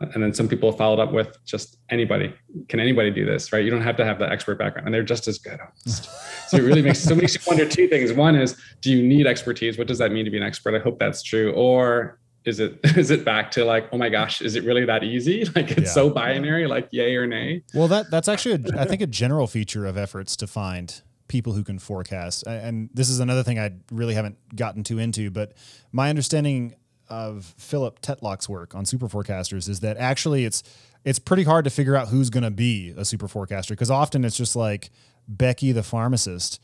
[0.01, 2.33] And then some people followed up with just anybody.
[2.69, 3.51] Can anybody do this?
[3.51, 3.63] Right?
[3.65, 5.59] You don't have to have the expert background, and they're just as good.
[5.85, 8.13] so it really makes so makes you wonder two things.
[8.13, 9.77] One is, do you need expertise?
[9.77, 10.75] What does that mean to be an expert?
[10.75, 11.51] I hope that's true.
[11.51, 15.03] Or is it is it back to like, oh my gosh, is it really that
[15.03, 15.45] easy?
[15.55, 15.87] Like it's yeah.
[15.87, 17.63] so binary, like yay or nay.
[17.73, 21.53] Well, that that's actually a, I think a general feature of efforts to find people
[21.53, 22.43] who can forecast.
[22.47, 25.53] And this is another thing I really haven't gotten too into, but
[25.91, 26.75] my understanding
[27.10, 30.64] of Philip Tetlock's work on super forecasters is that actually it's
[31.05, 34.26] it's pretty hard to figure out who's going to be a super forecaster because often
[34.26, 34.89] it's just like
[35.28, 36.62] Becky the pharmacist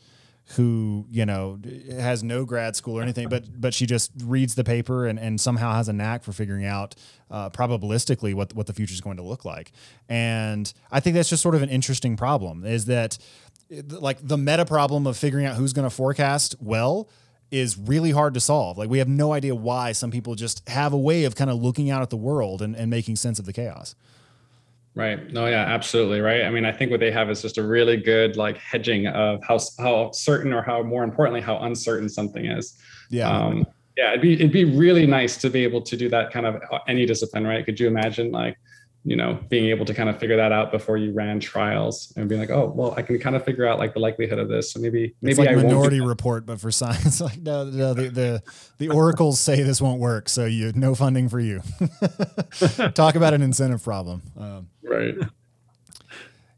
[0.50, 1.58] who you know
[1.90, 5.40] has no grad school or anything but but she just reads the paper and, and
[5.40, 6.94] somehow has a knack for figuring out
[7.32, 9.72] uh, probabilistically what what the future is going to look like.
[10.08, 13.18] And i think that's just sort of an interesting problem is that
[13.88, 17.08] like the meta problem of figuring out who's going to forecast well
[17.50, 18.78] is really hard to solve.
[18.78, 21.62] Like we have no idea why some people just have a way of kind of
[21.62, 23.94] looking out at the world and, and making sense of the chaos.
[24.94, 25.30] Right.
[25.30, 26.20] No, yeah, absolutely.
[26.20, 26.42] Right.
[26.42, 29.44] I mean, I think what they have is just a really good like hedging of
[29.44, 32.80] how how certain or how more importantly how uncertain something is.
[33.10, 33.28] Yeah.
[33.28, 33.66] Um,
[33.96, 36.62] yeah, it'd be it'd be really nice to be able to do that kind of
[36.88, 37.64] any discipline, right?
[37.64, 38.56] Could you imagine like
[39.06, 42.28] you know being able to kind of figure that out before you ran trials and
[42.28, 44.72] being like oh well i can kind of figure out like the likelihood of this
[44.72, 48.08] so maybe maybe it's like I minority report but for science like no no the,
[48.10, 48.42] the
[48.78, 51.62] the oracles say this won't work so you no funding for you
[52.94, 55.14] talk about an incentive problem um, right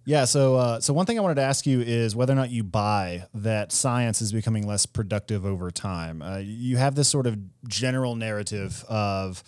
[0.09, 0.25] Yeah.
[0.25, 2.65] So, uh, so one thing I wanted to ask you is whether or not you
[2.65, 6.23] buy that science is becoming less productive over time.
[6.23, 7.37] Uh, you have this sort of
[7.69, 9.43] general narrative of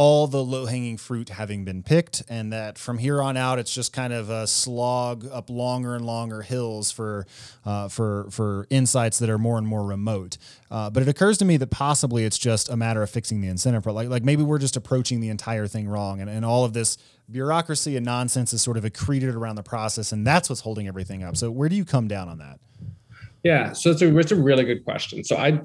[0.00, 3.74] all the low hanging fruit having been picked, and that from here on out, it's
[3.74, 7.26] just kind of a slog up longer and longer hills for
[7.66, 10.38] uh, for for insights that are more and more remote.
[10.70, 13.48] Uh, but it occurs to me that possibly it's just a matter of fixing the
[13.48, 13.84] incentive.
[13.84, 16.96] Like like maybe we're just approaching the entire thing wrong, and, and all of this
[17.30, 21.22] bureaucracy and nonsense is sort of accreted around the process, and that's what's holding everything
[21.22, 21.36] up.
[21.36, 22.58] So where do you come down on that?
[23.42, 25.24] Yeah, so it's a it's a really good question.
[25.24, 25.60] So I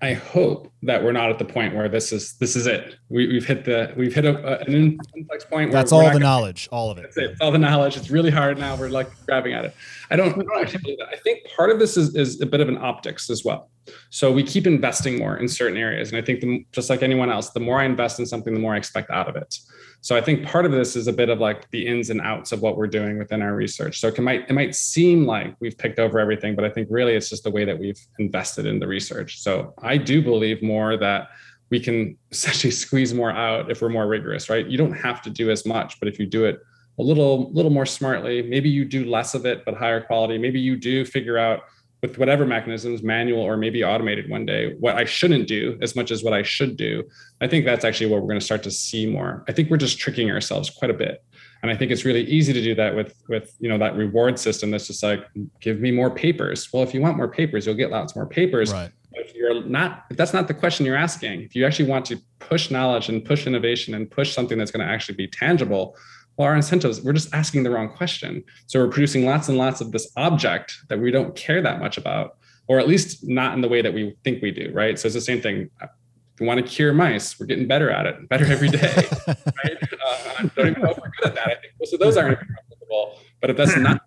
[0.00, 2.96] I hope that we're not at the point where this is this is it.
[3.08, 5.72] We, have hit the we've hit a, an inflex point.
[5.72, 7.02] That's all the gonna, knowledge, all of it.
[7.02, 7.30] That's it.
[7.32, 7.96] It's all the knowledge.
[7.96, 8.76] It's really hard now.
[8.76, 9.74] We're like grabbing at it.
[10.10, 11.08] I don't, I don't actually believe that.
[11.08, 13.68] I think part of this is is a bit of an optics as well.
[14.10, 17.30] So we keep investing more in certain areas, and I think the, just like anyone
[17.30, 19.58] else, the more I invest in something, the more I expect out of it.
[20.06, 22.52] So I think part of this is a bit of like the ins and outs
[22.52, 23.98] of what we're doing within our research.
[23.98, 27.14] So it might it might seem like we've picked over everything, but I think really
[27.14, 29.40] it's just the way that we've invested in the research.
[29.40, 31.28] So I do believe more that
[31.70, 34.66] we can essentially squeeze more out if we're more rigorous, right?
[34.66, 36.60] You don't have to do as much, but if you do it
[36.98, 40.38] a little little more smartly, maybe you do less of it but higher quality.
[40.38, 41.60] Maybe you do figure out
[42.02, 46.10] with whatever mechanisms, manual or maybe automated one day, what I shouldn't do as much
[46.10, 47.02] as what I should do.
[47.40, 49.44] I think that's actually what we're going to start to see more.
[49.48, 51.22] I think we're just tricking ourselves quite a bit.
[51.62, 54.38] And I think it's really easy to do that with with you know that reward
[54.38, 55.26] system that's just like
[55.60, 56.72] give me more papers.
[56.72, 58.72] Well, if you want more papers, you'll get lots more papers.
[58.72, 58.90] Right.
[59.16, 62.18] If you're not, if that's not the question you're asking, if you actually want to
[62.38, 65.96] push knowledge and push innovation and push something that's going to actually be tangible,
[66.36, 68.44] well, our incentives, we're just asking the wrong question.
[68.66, 71.96] So we're producing lots and lots of this object that we don't care that much
[71.96, 72.36] about,
[72.68, 74.98] or at least not in the way that we think we do, right?
[74.98, 75.70] So it's the same thing.
[75.80, 78.94] If we want to cure mice, we're getting better at it, better every day,
[79.26, 79.78] right?
[79.82, 81.48] Uh, I don't even know if we're good at that.
[81.48, 83.18] I think most of those aren't applicable.
[83.40, 84.02] But if that's not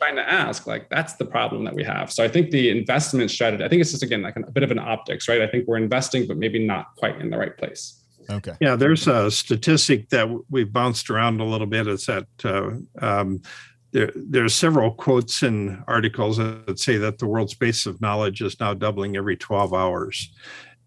[0.00, 2.10] trying to ask, like that's the problem that we have.
[2.10, 4.70] So I think the investment strategy, I think it's just again like a bit of
[4.70, 5.42] an optics, right?
[5.42, 8.02] I think we're investing, but maybe not quite in the right place.
[8.30, 8.54] Okay.
[8.60, 11.86] Yeah, there's a statistic that we've bounced around a little bit.
[11.86, 12.70] It's that uh,
[13.04, 13.42] um,
[13.92, 18.40] there, there are several quotes in articles that say that the world's base of knowledge
[18.40, 20.32] is now doubling every 12 hours.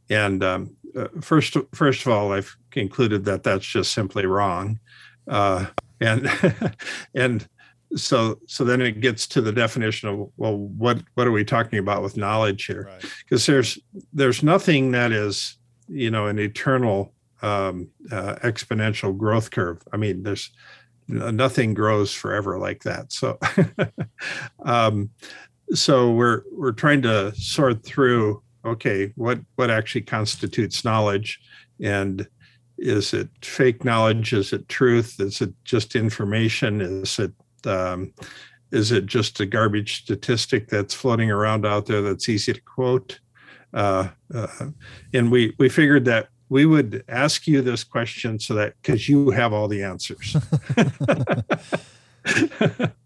[0.10, 4.80] And um, uh, first, first of all, I've concluded that that's just simply wrong.
[5.28, 5.68] Uh,
[6.00, 6.30] and
[7.16, 7.48] and
[7.96, 11.80] so so then it gets to the definition of well what what are we talking
[11.80, 12.90] about with knowledge here
[13.24, 13.54] because right.
[13.54, 13.80] there's
[14.14, 17.14] there's nothing that is you know an eternal
[17.44, 19.82] um, uh, exponential growth curve.
[19.92, 20.50] I mean, there's
[21.08, 23.12] nothing grows forever like that.
[23.12, 23.38] So,
[24.66, 25.10] um,
[25.74, 28.42] so we're we're trying to sort through.
[28.66, 31.40] Okay, what what actually constitutes knowledge,
[31.82, 32.26] and
[32.78, 34.32] is it fake knowledge?
[34.32, 35.20] Is it truth?
[35.20, 36.80] Is it just information?
[36.80, 37.34] Is it
[37.68, 38.14] um,
[38.72, 43.20] is it just a garbage statistic that's floating around out there that's easy to quote?
[43.74, 44.48] Uh, uh,
[45.14, 49.32] and we we figured that we would ask you this question so that because you
[49.32, 50.36] have all the answers.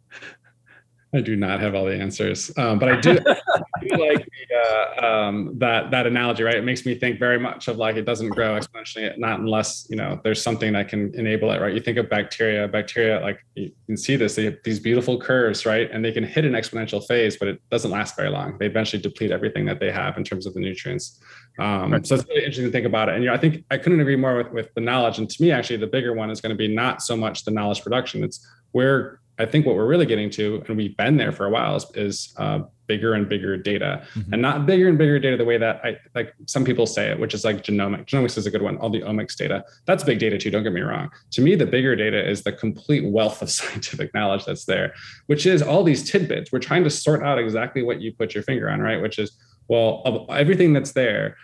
[1.14, 3.36] I do not have all the answers, um, but I do, I
[3.82, 6.44] do like the, uh, um, that that analogy.
[6.44, 9.88] Right, it makes me think very much of like it doesn't grow exponentially, not unless
[9.90, 11.62] you know there's something that can enable it.
[11.62, 12.68] Right, you think of bacteria.
[12.68, 16.26] Bacteria, like you can see this, they have these beautiful curves, right, and they can
[16.26, 18.58] hit an exponential phase, but it doesn't last very long.
[18.58, 21.22] They eventually deplete everything that they have in terms of the nutrients.
[21.58, 22.06] Um, right.
[22.06, 23.16] So it's really interesting to think about it.
[23.16, 25.20] And you know, I think I couldn't agree more with with the knowledge.
[25.20, 27.52] And to me, actually, the bigger one is going to be not so much the
[27.52, 28.26] knowledge production.
[28.26, 31.50] It's where I think what we're really getting to, and we've been there for a
[31.50, 34.34] while, is, is uh, bigger and bigger data, mm-hmm.
[34.34, 37.20] and not bigger and bigger data the way that I like some people say it,
[37.20, 38.06] which is like genomic.
[38.06, 38.78] Genomics is a good one.
[38.78, 40.50] All the omics data, that's big data too.
[40.50, 41.12] Don't get me wrong.
[41.32, 44.94] To me, the bigger data is the complete wealth of scientific knowledge that's there,
[45.28, 46.52] which is all these tidbits.
[46.52, 49.02] We're trying to sort out exactly what you put your finger on, right?
[49.02, 51.36] Which is well, of everything that's there,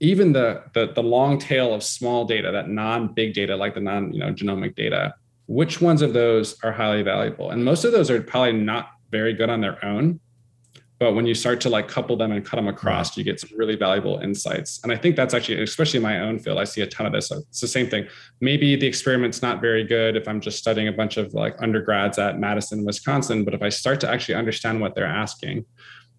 [0.00, 4.12] even the, the the long tail of small data, that non-big data, like the non
[4.12, 5.14] you know genomic data
[5.52, 7.50] which ones of those are highly valuable?
[7.50, 10.20] And most of those are probably not very good on their own
[11.02, 13.50] but when you start to like couple them and cut them across you get some
[13.56, 14.78] really valuable insights.
[14.84, 17.12] And i think that's actually especially in my own field i see a ton of
[17.12, 17.28] this.
[17.32, 18.06] It's the same thing.
[18.40, 22.20] Maybe the experiment's not very good if i'm just studying a bunch of like undergrads
[22.20, 25.64] at madison wisconsin but if i start to actually understand what they're asking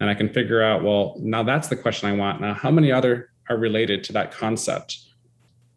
[0.00, 2.42] and i can figure out well now that's the question i want.
[2.42, 4.98] Now how many other are related to that concept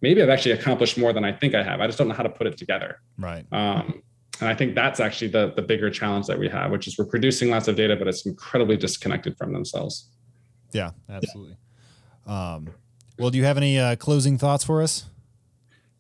[0.02, 1.82] maybe I've actually accomplished more than I think I have.
[1.82, 3.00] I just don't know how to put it together.
[3.18, 3.46] Right.
[3.52, 4.04] Um,
[4.40, 7.06] and I think that's actually the the bigger challenge that we have, which is we're
[7.06, 10.10] producing lots of data, but it's incredibly disconnected from themselves.
[10.72, 11.58] Yeah, absolutely.
[12.28, 12.70] Um,
[13.18, 15.06] well, do you have any uh, closing thoughts for us?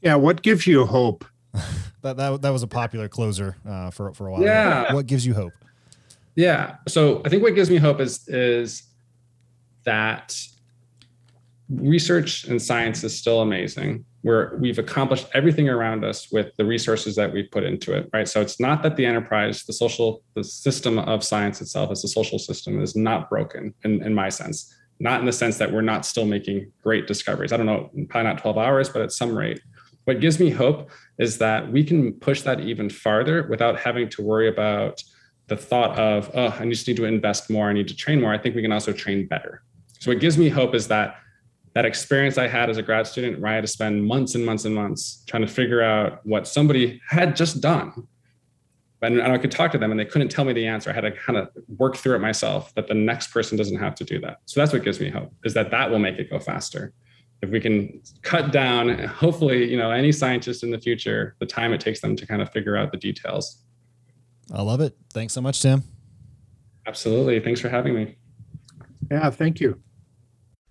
[0.01, 1.25] Yeah, what gives you hope
[2.01, 4.41] that, that that was a popular closer uh, for for a while.
[4.41, 4.93] Yeah.
[4.93, 5.53] What gives you hope?
[6.35, 6.75] Yeah.
[6.87, 8.83] So I think what gives me hope is is
[9.83, 10.37] that
[11.69, 14.05] research and science is still amazing.
[14.21, 18.27] Where we've accomplished everything around us with the resources that we've put into it, right?
[18.27, 22.07] So it's not that the enterprise, the social, the system of science itself as a
[22.07, 24.73] social system is not broken in, in my sense.
[24.99, 27.53] Not in the sense that we're not still making great discoveries.
[27.53, 29.61] I don't know, probably not 12 hours, but at some rate.
[30.05, 30.89] What gives me hope
[31.19, 35.03] is that we can push that even farther without having to worry about
[35.47, 38.33] the thought of, oh, I just need to invest more, I need to train more.
[38.33, 39.63] I think we can also train better.
[39.99, 41.17] So what gives me hope is that
[41.77, 44.43] that experience I had as a grad student, where I had to spend months and
[44.43, 48.07] months and months trying to figure out what somebody had just done.
[49.03, 50.89] And I could talk to them and they couldn't tell me the answer.
[50.89, 53.93] I had to kind of work through it myself that the next person doesn't have
[53.93, 54.39] to do that.
[54.45, 56.93] So that's what gives me hope is that that will make it go faster.
[57.43, 61.73] If we can cut down, hopefully, you know, any scientist in the future, the time
[61.73, 63.63] it takes them to kind of figure out the details.
[64.51, 64.97] I love it.
[65.13, 65.83] Thanks so much, Tim.
[66.87, 67.39] Absolutely.
[67.39, 68.15] Thanks for having me.
[69.11, 69.79] Yeah, thank you.